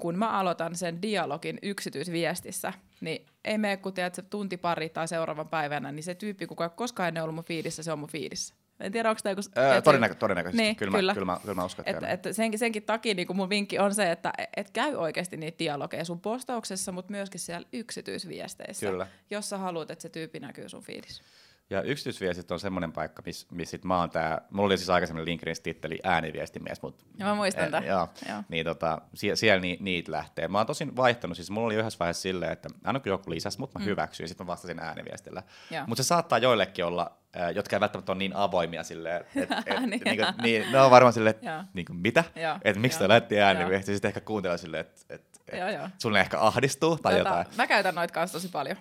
[0.00, 5.08] kun mä aloitan sen dialogin yksityisviestissä, niin ei mene kun tiedät, se tunti pari tai
[5.08, 8.54] seuraavan päivänä, niin se tyyppi, kuka koskaan ennen ollut mun fiidissä, se on mun fiidissä.
[8.80, 9.42] En tiedä, onko tämä joku...
[9.58, 11.12] Öö, todennäkö, todennäköisesti, niin, kyllä, kyllä.
[11.12, 13.78] Mä, kyllä, mä, kyllä mä uskon, että et, et senkin, senkin takia niin mun vinkki
[13.78, 19.06] on se, että et käy oikeasti niitä dialogeja sun postauksessa, mutta myöskin siellä yksityisviesteissä, kyllä.
[19.30, 21.22] jos sä haluat, että se tyyppi näkyy sun fiidissä.
[21.70, 25.24] Ja yksityisviestit on semmoinen paikka, missä miss sit mä oon tää, mulla oli siis aikaisemmin
[25.24, 27.04] LinkedIn titteli ääniviestimies, mutta...
[27.18, 27.88] Ja mä muistan tämän.
[27.88, 28.42] Joo, joo.
[28.48, 30.48] Niin tota, sie, siellä ni, niitä lähtee.
[30.48, 33.58] Mä oon tosin vaihtanut, siis mulla oli yhdessä vaiheessa silleen, että aina kun joku lisäsi,
[33.58, 33.88] mutta mä mm.
[33.88, 35.42] hyväksyin, sitten mä vastasin ääniviestillä.
[35.86, 39.80] Mutta se saattaa joillekin olla, äh, jotka ei välttämättä ole niin avoimia silleen, että et,
[39.80, 42.24] niin, niinku, niin, ne on varmaan silleen, että niinku, mitä?
[42.62, 45.60] Että miksi toi lähti ääniviesti, sitten ehkä kuuntelee silleen, että et, et,
[45.98, 47.46] sulle ehkä ahdistuu tai tota, jotain.
[47.56, 48.76] Mä käytän noita kanssa tosi paljon.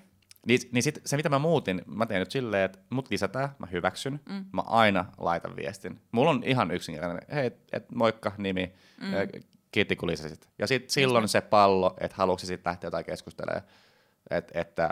[0.47, 3.67] Niin, niin sit se, mitä mä muutin, mä teen nyt silleen, että mut lisätään, mä
[3.71, 4.45] hyväksyn, mm.
[4.53, 6.01] mä aina laitan viestin.
[6.11, 9.41] Mulla on ihan yksinkertainen, hei, et, moikka, nimi, mm.
[9.71, 10.49] kiitti kun lisäsit.
[10.59, 13.63] Ja sit silloin se pallo, että haluatko sitten lähteä jotain keskustelemaan.
[14.29, 14.89] Et, että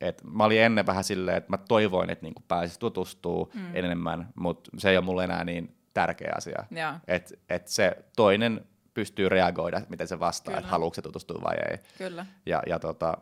[0.00, 3.74] et mä olin ennen vähän silleen, että mä toivoin, että niinku pääsisi tutustua mm.
[3.74, 6.64] enemmän, mutta se ei ole mulle enää niin tärkeä asia.
[7.08, 11.78] Että et se toinen pystyy reagoida, miten se vastaa, että haluatko se tutustua vai ei.
[11.98, 12.26] Kyllä.
[12.46, 13.18] Ja, ja tota,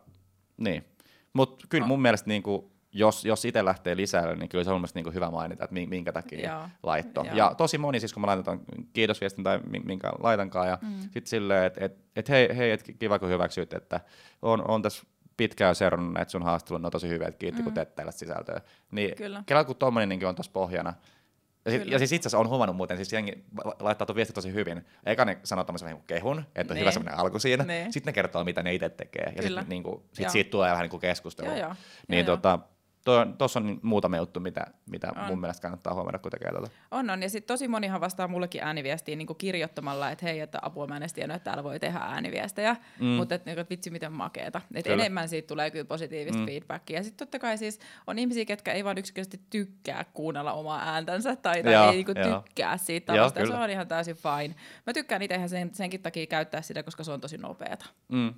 [0.57, 0.85] niin.
[1.35, 1.89] Mutta kyllä no.
[1.89, 5.31] mun mielestä niinku, jos, jos itse lähtee lisää, niin kyllä se on mielestäni niinku hyvä
[5.31, 6.69] mainita, että minkä takia Joo.
[6.83, 7.25] laitto.
[7.25, 7.35] Joo.
[7.35, 8.61] Ja tosi moni siis, kun mä laitan
[8.93, 11.01] kiitosviestin tai minkä laitankaan, ja mm.
[11.01, 14.01] sitten silleen, että et, et, hei, hei et kiva kun hyväksyit, että
[14.43, 15.05] on, on tässä
[15.37, 17.65] pitkään seurannut näitä sun haastattelun, ne on tosi hyviä, että kiitti mm.
[17.65, 18.61] kun teet tällaista sisältöä.
[18.91, 19.65] Niin kyllä.
[19.67, 20.95] kun tuommoinen niin on tuossa pohjana,
[21.65, 23.45] ja, sit, ja siis itse asiassa on huvannut muuten, siis jengi
[23.81, 24.87] laittaa tuon viesti tosi hyvin.
[25.07, 27.65] Eka ne sanoo tämmöisen niin kehun, että on hyvä semmoinen alku siinä.
[27.91, 29.33] Sitten ne kertoo, mitä ne itse tekee.
[29.37, 31.49] Ja sitten niin kuin, sit siitä tulee vähän niin kuin keskustelu.
[31.49, 31.75] Joo, joo.
[32.09, 32.59] Niin, joo, tota,
[33.39, 35.27] Tuossa on muutama juttu, mitä, mitä on.
[35.27, 36.71] mun mielestä kannattaa huomioida, kun tekee tuota.
[36.91, 37.23] On, on.
[37.23, 41.03] Ja sitten tosi monihan vastaa mullekin ääniviestiin niin kirjoittamalla, että hei, että apua mä en
[41.03, 43.07] edes tiennyt, että täällä voi tehdä ääniviestejä, mm.
[43.07, 44.61] mutta että, että vitsi miten makeeta.
[44.75, 46.47] Et enemmän siitä tulee kyllä positiivista mm.
[46.47, 46.99] feedbackia.
[46.99, 51.37] Ja sitten totta kai siis on ihmisiä, ketkä ei vaan yksinkertaisesti tykkää kuunnella omaa ääntänsä
[51.37, 53.41] tai, tai ei niin tykkää siitä tavasta.
[53.41, 54.55] Ja se on ihan täysin fine.
[54.87, 57.87] Mä tykkään itse sen, senkin takia käyttää sitä, koska se on tosi nopeata.
[58.09, 58.35] Mm.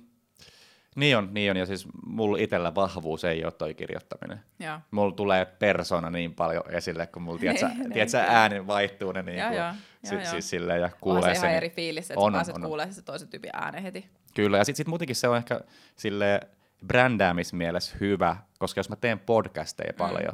[0.97, 4.39] Niin on, niin on, ja siis mulla itsellä vahvuus ei ole toi kirjoittaminen.
[4.59, 4.81] Ja.
[4.91, 9.43] Mulla tulee persona niin paljon esille, kun mulla tiedätkö, niin, tiedätkö, ääni vaihtuu ne niin
[9.43, 12.33] kuin, ja, si- ja, siis silleen, ja kuulee on se ihan eri fiilis, että on,
[12.33, 14.05] pääset on, kuulemaan se toisen tyypin äänen heti.
[14.35, 15.61] Kyllä, ja sitten sit muutenkin se on ehkä
[15.95, 16.41] sille
[16.87, 19.97] brändäämismielessä hyvä, koska jos mä teen podcasteja mm.
[19.97, 20.33] paljon,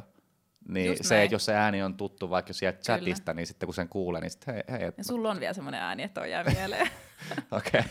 [0.68, 3.36] niin Just se, että jos se ääni on tuttu vaikka sieltä chatista, Kyllä.
[3.36, 4.92] niin sitten kun sen kuulee, niin sitten hei, hei.
[4.96, 6.90] Ja sulla on vielä semmoinen ääni, että on jää mieleen.
[7.50, 7.82] Okei.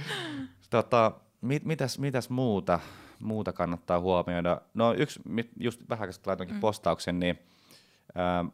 [0.70, 1.12] tota,
[1.44, 2.80] mit, mitäs, mitäs muuta,
[3.20, 4.60] muuta kannattaa huomioida?
[4.74, 5.20] No yksi,
[5.60, 6.60] just vähän laitoinkin mm.
[6.60, 7.38] postauksen, niin
[8.08, 8.52] äh,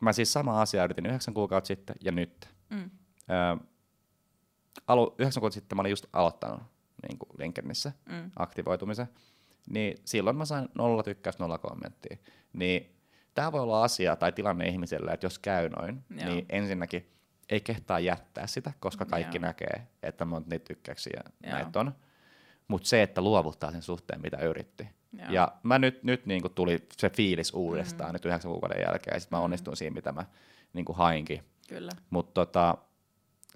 [0.00, 2.48] mä siis sama asia yritin yhdeksän kuukautta sitten ja nyt.
[2.70, 2.90] Mm.
[3.30, 3.68] Äh,
[4.86, 6.62] alu, yhdeksän kuukautta sitten mä olin just aloittanut
[7.08, 8.30] niin kuin LinkedInissä mm.
[8.36, 9.08] aktivoitumisen,
[9.70, 12.16] niin silloin mä sain nolla tykkäys, nolla kommenttia.
[12.52, 12.96] Niin
[13.34, 16.28] tämä voi olla asia tai tilanne ihmiselle, että jos käy noin, Joo.
[16.28, 17.10] niin ensinnäkin
[17.48, 19.42] ei kehtaa jättää sitä, koska kaikki Joo.
[19.42, 21.92] näkee, että monta niitä tykkäyksiä näitä on
[22.68, 24.88] mutta se, että luovuttaa sen suhteen, mitä yritti.
[25.12, 25.30] Joo.
[25.30, 28.12] Ja mä nyt, nyt niin kuin tuli se fiilis uudestaan mm.
[28.12, 29.44] nyt yhdeksän kuukauden jälkeen, ja sitten mä mm.
[29.44, 30.24] onnistuin siinä, mitä mä
[30.72, 31.44] niin kuin hainkin.
[32.10, 32.78] Mutta tota,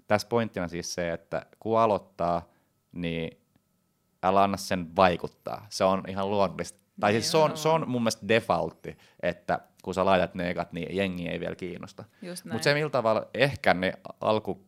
[0.07, 2.49] tässä pointtina siis se, että kun aloittaa,
[2.91, 3.37] niin
[4.23, 5.65] älä anna sen vaikuttaa.
[5.69, 6.82] Se on ihan luonnollista.
[6.99, 10.73] Tai siis se on, se on mun mielestä defaultti, että kun sä laitat ne ekat,
[10.73, 12.03] niin jengi ei vielä kiinnosta.
[12.51, 14.65] Mutta se, millä tavalla ehkä ne alku,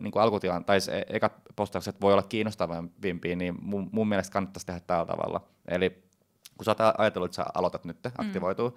[0.00, 4.66] niin kuin alkutilan, tai se ekat postaukset voi olla kiinnostavampia, niin mun, mun mielestä kannattaisi
[4.66, 5.48] tehdä tällä tavalla.
[5.68, 5.90] Eli
[6.56, 8.76] kun sä oot ajatellut, että sä aloitat nyt, aktivoituu, mm.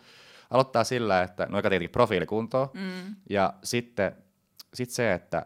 [0.50, 3.16] aloittaa sillä, että no eka tietenkin profiilikuntoa, mm.
[3.30, 4.16] ja sitten
[4.74, 5.46] sit se, että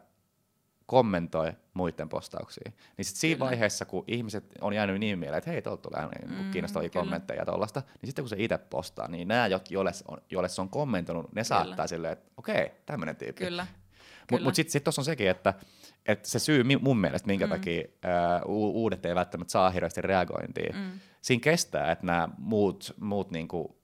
[0.86, 2.74] kommentoi muiden postauksiin.
[2.98, 3.50] Niin sitten siinä kyllä.
[3.50, 7.42] vaiheessa, kun ihmiset on jäänyt niin mieleen, että hei, tuolta tulee niin mm, kommentteja kommentteja
[7.42, 10.70] ja tuollaista, niin sitten kun se itse postaa, niin nämä, joille, on, joille se on
[10.70, 11.44] kommentoinut, ne kyllä.
[11.44, 13.46] saattaa silleen, että okei, okay, tämmöinen tyyppi.
[13.46, 13.68] Kyllä.
[14.32, 15.54] Mutta mut sitten sit tuossa on sekin, että
[16.06, 17.50] et se syy mun mielestä, minkä mm.
[17.50, 21.00] takia ää, uudet ei välttämättä saa hirveästi reagointia, mm.
[21.22, 23.83] siinä kestää, että nämä muut, muut niinku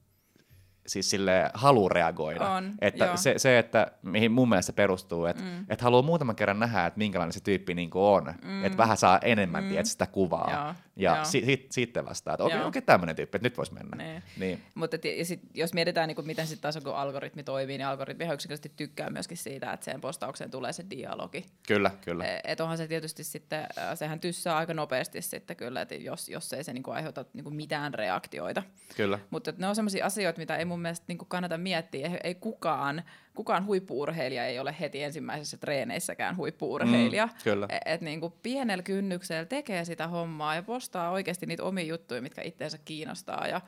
[0.89, 2.49] siis sille halu reagoida.
[2.49, 5.65] On, että se, se, että mihin mun mielestä se perustuu, että mm.
[5.69, 8.33] et haluaa muutaman kerran nähdä, että minkälainen se tyyppi niinku on.
[8.43, 8.65] Mm.
[8.65, 9.69] Että vähän saa enemmän mm.
[9.69, 10.75] tiedät, sitä kuvaa.
[10.95, 13.73] Joo, ja si, si, sitten vastaa, että okei, okay, okay, tämmöinen tyyppi, että nyt voisi
[13.73, 13.95] mennä.
[13.97, 14.23] Niin.
[14.37, 14.63] Niin.
[14.75, 18.25] Mutta ja sit, jos mietitään, niin kuin, miten sitten taas kun algoritmi toimii, niin algoritmi
[18.25, 21.45] yksinkertaisesti tykkää myöskin siitä, että sen postaukseen tulee se dialogi.
[21.67, 22.25] Kyllä, kyllä.
[22.25, 26.53] Et, et onhan se tietysti sitten, sehän tyssää aika nopeasti sitten kyllä, että jos, jos
[26.53, 28.63] ei se niin kuin aiheuta niin kuin mitään reaktioita.
[28.95, 29.19] Kyllä.
[29.29, 32.07] Mutta ne on sellaisia asioita, mitä ei mun mielestä niin kuin kannata miettiä.
[32.07, 33.03] Ei, ei kukaan,
[33.35, 37.25] kukaan huippuurheilija ei ole heti ensimmäisessä treeneissäkään huippuurheilija.
[37.25, 37.65] Mm, kyllä.
[37.69, 42.21] Et, et niin kuin pienellä kynnyksellä tekee sitä hommaa ja postaa oikeasti niitä omia juttuja,
[42.21, 43.47] mitkä itseensä kiinnostaa.
[43.47, 43.61] Ja,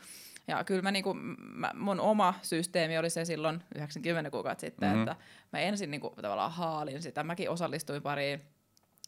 [0.48, 4.90] ja kyllä mä, niin kuin, mä, mun oma systeemi oli se silloin 90 kuukautta sitten,
[4.90, 5.02] mm-hmm.
[5.02, 5.16] että
[5.54, 7.24] mä ensin niin kuin, tavallaan haalin sitä.
[7.24, 8.42] Mäkin osallistuin pariin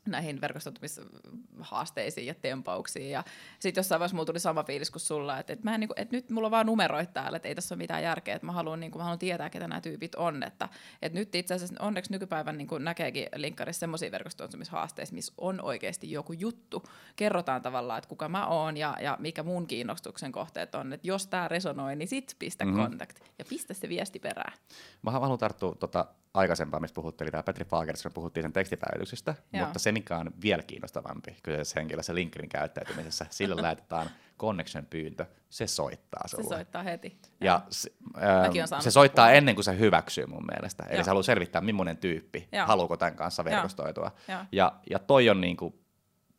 [0.06, 3.12] näihin verkostoitumishaasteisiin ja tempauksiin.
[3.12, 3.24] Ja
[3.60, 6.00] sitten jossain vaiheessa mulla tuli sama fiilis kuin sulla, että, että, mä en, niin kuin,
[6.00, 8.52] että nyt mulla on vaan numeroit täällä, että ei tässä ole mitään järkeä, että mä
[8.52, 10.44] haluan, niin kuin, mä haluan tietää, ketä nämä tyypit on.
[10.44, 10.70] Että,
[11.02, 16.12] että nyt itse asiassa onneksi nykypäivän niin kuin näkeekin linkkarissa semmoisia verkostoitumishaasteissa, missä on oikeasti
[16.12, 16.84] joku juttu.
[17.16, 20.94] Kerrotaan tavallaan, että kuka mä oon ja, ja mikä mun kiinnostuksen kohteet on.
[20.94, 22.82] Että jos tämä resonoi, niin sit pistä mm-hmm.
[22.82, 24.54] kontakt ja pistä se viesti perään.
[25.02, 29.66] Mä haluan tarttua tota, aikaisempaa, mistä puhuttiin, tämä Petri Fagerström, puhuttiin sen tekstipäivityksestä, Joo.
[29.66, 36.28] mutta se, mikä on vielä kiinnostavampi kyseisessä henkilössä LinkedIn käyttäytymisessä, sillä lähetetään connection-pyyntö, se soittaa
[36.28, 36.44] sulle.
[36.44, 37.18] Se soittaa heti.
[37.42, 39.38] Ja se, äh, se soittaa puhua.
[39.38, 40.84] ennen kuin se hyväksyy mun mielestä.
[40.84, 41.04] Eli Joo.
[41.04, 42.66] se haluaa selvittää, millainen tyyppi, Joo.
[42.66, 44.12] haluuko tämän kanssa verkostoitua.
[44.28, 44.40] Joo.
[44.52, 45.80] Ja, ja toi on niinku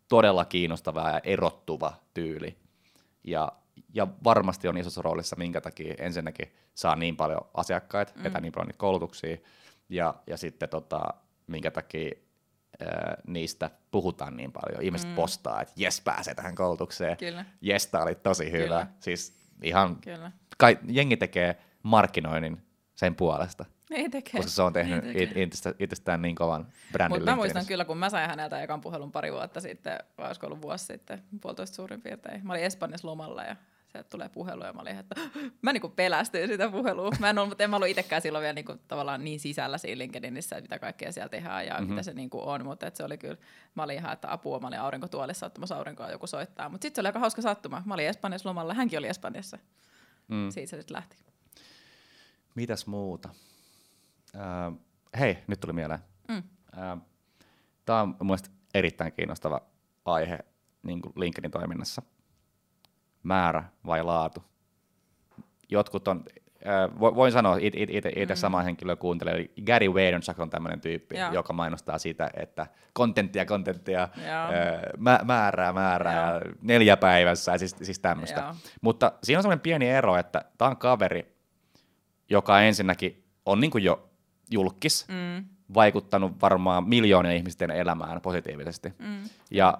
[0.08, 2.58] todella kiinnostava ja erottuva tyyli.
[3.24, 3.52] Ja,
[3.94, 8.22] ja varmasti on isossa roolissa, minkä takia ensinnäkin saa niin paljon asiakkaita, mm.
[8.22, 9.36] vetää niin paljon niitä koulutuksia,
[9.88, 11.00] ja, ja sitten tota,
[11.46, 12.14] minkä takia
[13.26, 14.82] niistä puhutaan niin paljon.
[14.82, 15.14] Ihmiset mm.
[15.14, 17.16] postaa, että jes pääsee tähän koulutukseen.
[17.16, 17.44] Kyllä.
[17.60, 18.64] Jes, tää oli tosi hyvä.
[18.64, 18.86] Kyllä.
[19.00, 20.32] Siis ihan, Kyllä.
[20.58, 22.62] Kai, jengi tekee markkinoinnin
[22.94, 23.64] sen puolesta.
[23.90, 24.32] Ei tekee.
[24.32, 25.04] Koska se on tehnyt
[25.36, 29.12] itsestään, itsestään niin kovan brändin Mutta mä muistan kyllä, kun mä sain häneltä ekan puhelun
[29.12, 32.46] pari vuotta sitten, vai olisiko ollut vuosi sitten, puolitoista suurin piirtein.
[32.46, 33.56] Mä olin Espanjassa lomalla ja
[33.94, 35.14] sieltä tulee puhelu ja mä olin, että
[35.62, 37.10] mä niinku pelästyin sitä puhelua.
[37.18, 39.98] Mä en ollut, mutta en mä ollut itsekään silloin vielä niinku, tavallaan niin sisällä siinä
[39.98, 41.88] LinkedInissä, että mitä kaikkea siellä tehdään ja mm-hmm.
[41.90, 43.36] mitä se niinku on, mutta se oli kyllä,
[43.74, 47.00] mä olin ihan, että apua, mä olin aurinkotuolissa ottamassa aurinkoa joku soittaa, mutta sitten se
[47.00, 47.82] oli aika hauska sattuma.
[47.86, 49.58] Mä olin Espanjassa lomalla, hänkin oli Espanjassa.
[50.28, 50.50] mm.
[50.50, 51.16] siitä se sitten lähti.
[52.54, 53.28] Mitäs muuta?
[54.34, 54.74] Äh,
[55.18, 56.00] hei, nyt tuli mieleen.
[56.28, 56.42] Mm.
[56.78, 56.98] Äh,
[57.84, 59.60] Tämä on mielestäni erittäin kiinnostava
[60.04, 60.38] aihe
[60.82, 62.02] niin LinkedIn toiminnassa.
[63.24, 64.42] Määrä vai laatu?
[65.70, 66.24] Jotkut on,
[66.66, 68.36] äh, voin sanoa, itse mm.
[68.36, 71.32] sama henkilö kuuntelee, eli Gary Vaynerchuk on tämmöinen tyyppi, Joo.
[71.32, 74.10] joka mainostaa sitä, että kontenttia, kontenttia, äh,
[75.24, 76.54] määrää, määrää, Joo.
[76.62, 78.54] neljä päivässä, siis, siis tämmöistä.
[78.80, 81.36] Mutta siinä on semmoinen pieni ero, että tämä on kaveri,
[82.30, 84.10] joka ensinnäkin on niin jo
[84.50, 85.44] julkis, mm.
[85.74, 88.92] vaikuttanut varmaan miljoonien ihmisten elämään positiivisesti.
[88.98, 89.22] Mm.
[89.50, 89.78] Ja,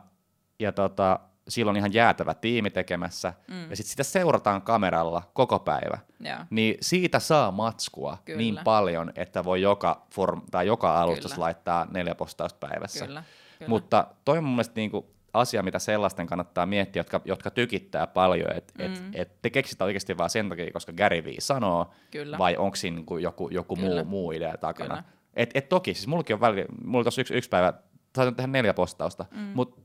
[0.59, 3.71] ja tota, sillä on ihan jäätävä tiimi tekemässä, mm.
[3.71, 5.99] ja sitten sitä seurataan kameralla koko päivä.
[6.21, 6.47] Ja.
[6.51, 8.39] Niin siitä saa matskua Kyllä.
[8.39, 11.45] niin paljon, että voi joka, form, tai joka alustus Kyllä.
[11.45, 13.07] laittaa neljä postausta päivässä.
[13.07, 13.23] Kyllä.
[13.59, 13.69] Kyllä.
[13.69, 18.57] Mutta toi on mun mielestä niinku asia, mitä sellaisten kannattaa miettiä, jotka, jotka tykittää paljon,
[18.57, 18.95] että mm.
[18.95, 22.39] et, et te keksitte oikeasti vaan sen takia, koska Gary Vee sanoo, Kyllä.
[22.39, 25.03] vai onko siinä niinku joku, joku muu, muu idea takana.
[25.35, 27.73] Et, et toki, siis mullakin on välillä, mulla tuossa yksi, yksi päivä,
[28.17, 29.41] saisin tehdä neljä postausta, mm.
[29.55, 29.81] mutta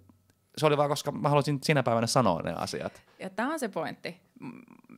[0.59, 3.01] se oli vaan, koska mä halusin sinä päivänä sanoa ne asiat.
[3.19, 4.21] Ja tämä on se pointti.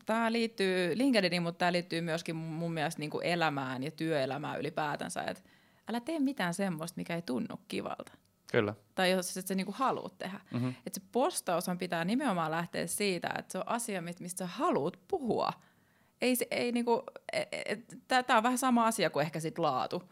[0.05, 5.23] Tämä liittyy LinkedIniin, mutta tämä liittyy myöskin mun mielestä niin kuin elämään ja työelämään ylipäätänsä.
[5.23, 5.43] Et
[5.89, 8.11] älä tee mitään semmoista, mikä ei tunnu kivalta.
[8.51, 8.73] Kyllä.
[8.95, 10.39] Tai jos et sä niinku haluat tehdä.
[10.51, 10.73] Mm-hmm.
[10.87, 15.53] Et se postaushan pitää nimenomaan lähteä siitä, että se on asia, mistä sä haluat puhua.
[16.21, 17.03] Ei, se, ei niinku,
[17.33, 20.03] e, e, Tämä on vähän sama asia kuin ehkä sit laatu.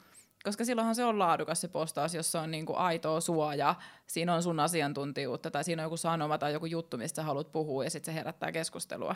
[0.43, 3.75] Koska silloinhan se on laadukas se postaus, jossa on niinku aitoa suoja,
[4.07, 7.83] siinä on sun asiantuntijuutta tai siinä on joku sanoma tai joku juttu, mistä haluat puhua
[7.83, 9.15] ja sitten se herättää keskustelua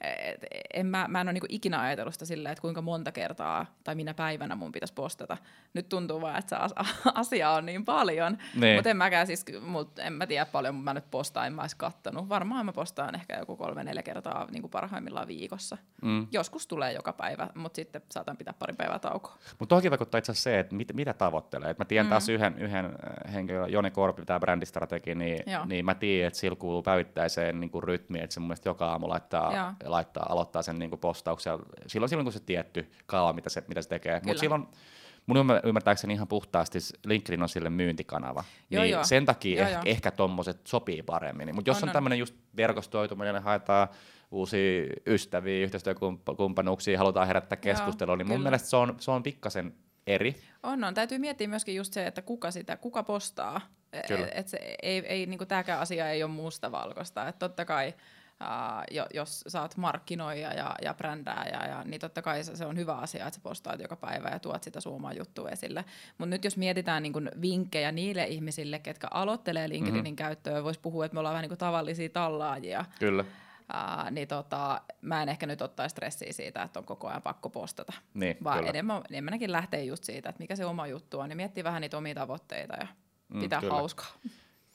[0.00, 3.66] et en mä, mä en ole niinku ikinä ajatellut sitä silleen, että kuinka monta kertaa
[3.84, 5.36] tai minä päivänä mun pitäisi postata.
[5.74, 6.74] Nyt tuntuu vaan, että se
[7.14, 8.38] asia on niin paljon.
[8.54, 8.76] Niin.
[8.76, 11.62] Mutta en mäkään siis, mut en mä tiedä paljon, mutta mä nyt postaan, en mä
[11.62, 12.28] edes kattonut.
[12.28, 15.78] Varmaan mä postaan ehkä joku kolme-neljä kertaa niin kuin parhaimmillaan viikossa.
[16.02, 16.26] Mm.
[16.30, 19.38] Joskus tulee joka päivä, mutta sitten saatan pitää pari päivää taukoa.
[19.58, 21.70] Mutta toki vaikuttaa itse asiassa se, että mit, mitä tavoittelee.
[21.70, 22.10] Et mä tiedän mm.
[22.10, 26.56] taas yhden, yhden äh, henkilön, Joni Korpi, tämä brändistrategi, niin, niin mä tiedän, että sillä
[26.56, 30.90] kuuluu päivittäiseen niin rytmiin, että se mun mielestä joka aamu laittaa laittaa, aloittaa sen niin
[30.90, 31.58] kuin postauksen.
[31.86, 34.20] Silloin, silloin kun se tietty kaava, mitä se, mitä se tekee.
[34.24, 34.66] Mutta silloin
[35.26, 38.44] mun ymmärtääkseni ihan puhtaasti LinkedIn on sille myyntikanava.
[38.70, 39.04] Joo, niin joo.
[39.04, 39.82] Sen takia joo, ehkä, joo.
[39.86, 41.54] ehkä tommoset sopii paremmin.
[41.54, 43.88] Mutta jos on, on tämmöinen just verkostoituminen, haetaan
[44.30, 48.48] uusia ystäviä, yhteistyökumppanuuksia, halutaan herättää keskustelua, niin mun kyllä.
[48.48, 49.74] mielestä se on, se on pikkasen
[50.06, 50.36] eri.
[50.62, 50.94] On, on.
[50.94, 53.60] Täytyy miettiä myöskin just se, että kuka sitä, kuka postaa.
[53.92, 54.28] E, Kyllä.
[54.34, 57.28] Et, se ei, ei, niinku, tämäkään asia ei ole mustavalkoista.
[57.28, 57.94] Et totta kai
[58.40, 62.76] Uh, jos sä oot markkinoija ja, ja brändääjä, ja, niin totta kai se, se on
[62.76, 65.84] hyvä asia, että sä postaat joka päivä ja tuot sitä suomaa juttua esille.
[66.18, 70.16] Mutta nyt jos mietitään niin kun vinkkejä niille ihmisille, ketkä aloittelee LinkedInin mm-hmm.
[70.16, 72.84] käyttöä, voisi puhua, että me ollaan vähän niin kuin tavallisia tallaajia.
[72.98, 73.24] Kyllä.
[73.74, 77.50] Uh, niin tota, mä en ehkä nyt ottaisi stressiä siitä, että on koko ajan pakko
[77.50, 77.92] postata.
[78.14, 78.70] Niin, vaan kyllä.
[78.70, 81.98] enemmän, enemmänkin lähtee just siitä, että mikä se oma juttu on, niin miettii vähän niitä
[81.98, 82.86] omia tavoitteita ja
[83.28, 83.74] mm, pitää kyllä.
[83.74, 84.12] hauskaa.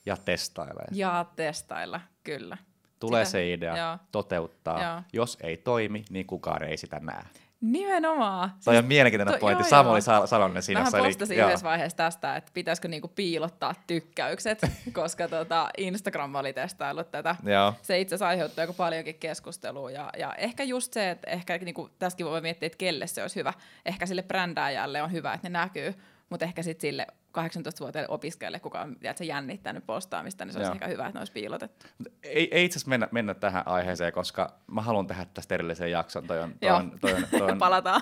[0.05, 0.83] Ja testailla.
[0.91, 2.57] Ja testailla, kyllä.
[2.99, 3.31] Tulee sitä.
[3.31, 3.97] se idea, Joo.
[4.11, 4.83] toteuttaa.
[4.83, 5.01] Joo.
[5.13, 7.23] Jos ei toimi, niin kukaan ei sitä näe.
[7.61, 8.49] Nimenomaan.
[8.49, 9.69] Toi siis, on mielenkiintoinen to, pointti.
[9.69, 10.79] Samuli Salonen siinä.
[10.79, 14.61] Mähän postasin eli, yhdessä vaiheessa tästä, että pitäisikö niinku piilottaa tykkäykset,
[14.93, 17.35] koska tota Instagram oli testaillut tätä.
[17.43, 17.73] Joo.
[17.81, 19.91] Se itse asiassa aiheuttaa aika paljonkin keskustelua.
[19.91, 23.35] Ja, ja ehkä just se, että ehkä niinku, tässäkin voi miettiä, että kelle se olisi
[23.35, 23.53] hyvä.
[23.85, 25.95] Ehkä sille brändääjälle on hyvä, että ne näkyy,
[26.29, 30.73] mutta ehkä sitten sille 18-vuotiaille opiskelijalle, kuka on tiedätkö, jännittänyt postaamista, niin se olisi Joo.
[30.73, 31.85] ehkä hyvä, että ne olisi piilotettu.
[32.23, 36.27] Ei, ei itse asiassa mennä, mennä tähän aiheeseen, koska mä haluan tehdä tästä erillisen jakson.
[36.27, 38.01] Toi on, toi on, toi on, toi on, Palataan.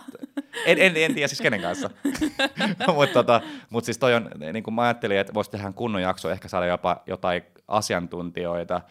[0.65, 1.89] En, en, en tiedä siis kenen kanssa.
[2.95, 6.29] Mutta tota, mut siis toi on, niin kuin mä ajattelin, että voisi tehdä kunnon jakso,
[6.29, 8.81] ehkä saada jopa jotain asiantuntijoita,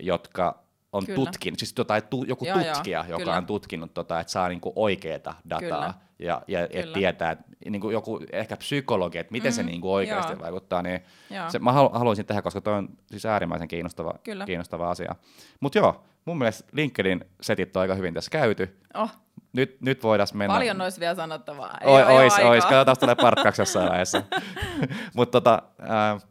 [0.00, 0.65] jotka
[0.96, 3.36] on tutkinut, siis jotain, tu, joku joo, tutkija, joo, joka kyllä.
[3.36, 5.94] on tutkinut, tota, että saa niinku oikeaa dataa kyllä.
[6.18, 10.32] ja, ja et tietää, että niinku joku ehkä psykologi, että miten mm, se niinku oikeasti
[10.32, 10.42] joo.
[10.42, 11.00] vaikuttaa, niin
[11.48, 14.14] se, mä haluaisin tehdä, koska toi on siis äärimmäisen kiinnostava,
[14.46, 15.14] kiinnostava asia.
[15.60, 18.80] Mutta joo, mun mielestä LinkedIn setit on aika hyvin tässä käyty.
[18.94, 19.10] Oh.
[19.52, 20.54] Nyt, nyt voidaan mennä.
[20.54, 21.78] Paljon olisi vielä sanottavaa.
[21.80, 24.22] Ei ois, ois, ois, katsotaan, tulee parkkaksi jossain vaiheessa.
[25.16, 26.22] Mutta tota, äh,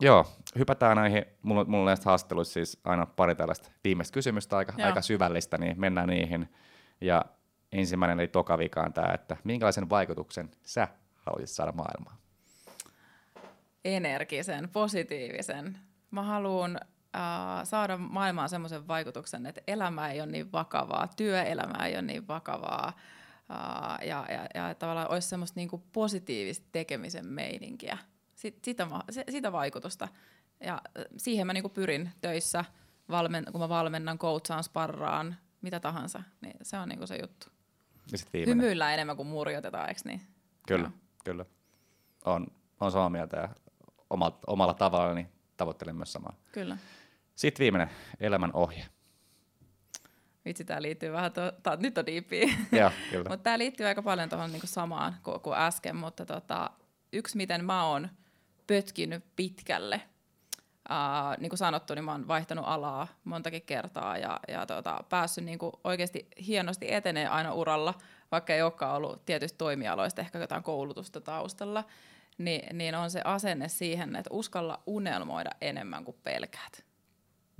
[0.00, 0.26] Joo,
[0.58, 1.24] hypätään näihin.
[1.42, 5.80] Mulla, mulla on näistä haastatteluissa siis aina pari tällaista viimeistä kysymystä, aika, aika syvällistä, niin
[5.80, 6.48] mennään niihin.
[7.00, 7.24] Ja
[7.72, 12.16] ensimmäinen eli toka vika on tämä, että minkälaisen vaikutuksen sä haluaisit saada maailmaan?
[13.84, 15.78] Energisen, positiivisen.
[16.10, 16.80] Mä haluan
[17.16, 22.28] äh, saada maailmaan semmoisen vaikutuksen, että elämä ei ole niin vakavaa, työelämä ei ole niin
[22.28, 22.92] vakavaa,
[23.50, 27.98] uh, ja, ja, ja tavallaan olisi semmoista niinku positiivista tekemisen meininkiä
[28.40, 28.86] sit, sitä,
[29.30, 30.08] sitä vaikutusta.
[30.60, 30.82] Ja
[31.16, 32.64] siihen mä niinku pyrin töissä,
[33.10, 37.46] valmen, kun mä valmennan, coachaan, sparraan, mitä tahansa, niin se on niinku se juttu.
[38.12, 38.64] Ja sit viimeinen.
[38.64, 40.20] Hymyillä enemmän kuin murjotetaan, eikö niin?
[40.68, 40.94] Kyllä, no.
[41.24, 41.44] kyllä.
[42.24, 42.46] On,
[42.80, 43.48] on samaa mieltä ja
[44.10, 46.36] omalla, omalla tavallani tavoittelen myös samaa.
[46.52, 46.76] Kyllä.
[47.34, 47.90] Sitten viimeinen
[48.20, 48.86] elämän ohje.
[50.44, 52.46] Vitsi, tämä liittyy vähän, to, ta, nyt on diippiä.
[53.28, 56.70] Mutta tämä liittyy aika paljon tuohon niinku samaan kuin, kuin äsken, mutta tota,
[57.12, 58.08] yksi miten mä oon
[58.66, 60.00] pötkinyt pitkälle,
[60.90, 65.44] Uh, niin kuin sanottu, niin mä oon vaihtanut alaa montakin kertaa ja, ja tota, päässyt
[65.44, 67.94] niin kuin oikeasti hienosti etenee aina uralla,
[68.32, 71.84] vaikka ei olekaan ollut tietysti toimialoista ehkä jotain koulutusta taustalla,
[72.38, 76.84] niin, niin on se asenne siihen, että uskalla unelmoida enemmän kuin pelkäät.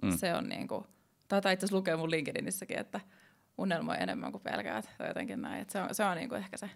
[0.03, 0.17] Mm.
[0.17, 0.85] Se on niin kuin,
[1.29, 3.01] taitaa itse asiassa lukea mun LinkedInissäkin, että
[3.59, 5.63] unelmoi enemmän kuin pelkäät, tai jotenkin näin.
[5.63, 6.71] Että se on, se on niin kuin ehkä se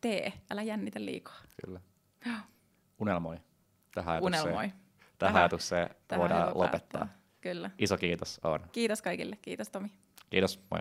[0.00, 1.40] tee, älä jännitä liikaa.
[1.64, 1.80] Kyllä.
[2.98, 3.40] Unelmoi.
[3.94, 4.72] Tähän Unelmoi.
[5.18, 7.08] Tähän ajatukseen voidaan lopettaa.
[7.40, 7.70] Kyllä.
[7.78, 8.60] Iso kiitos, on.
[8.72, 9.38] Kiitos kaikille.
[9.42, 9.90] Kiitos Tomi.
[10.30, 10.80] Kiitos, moi.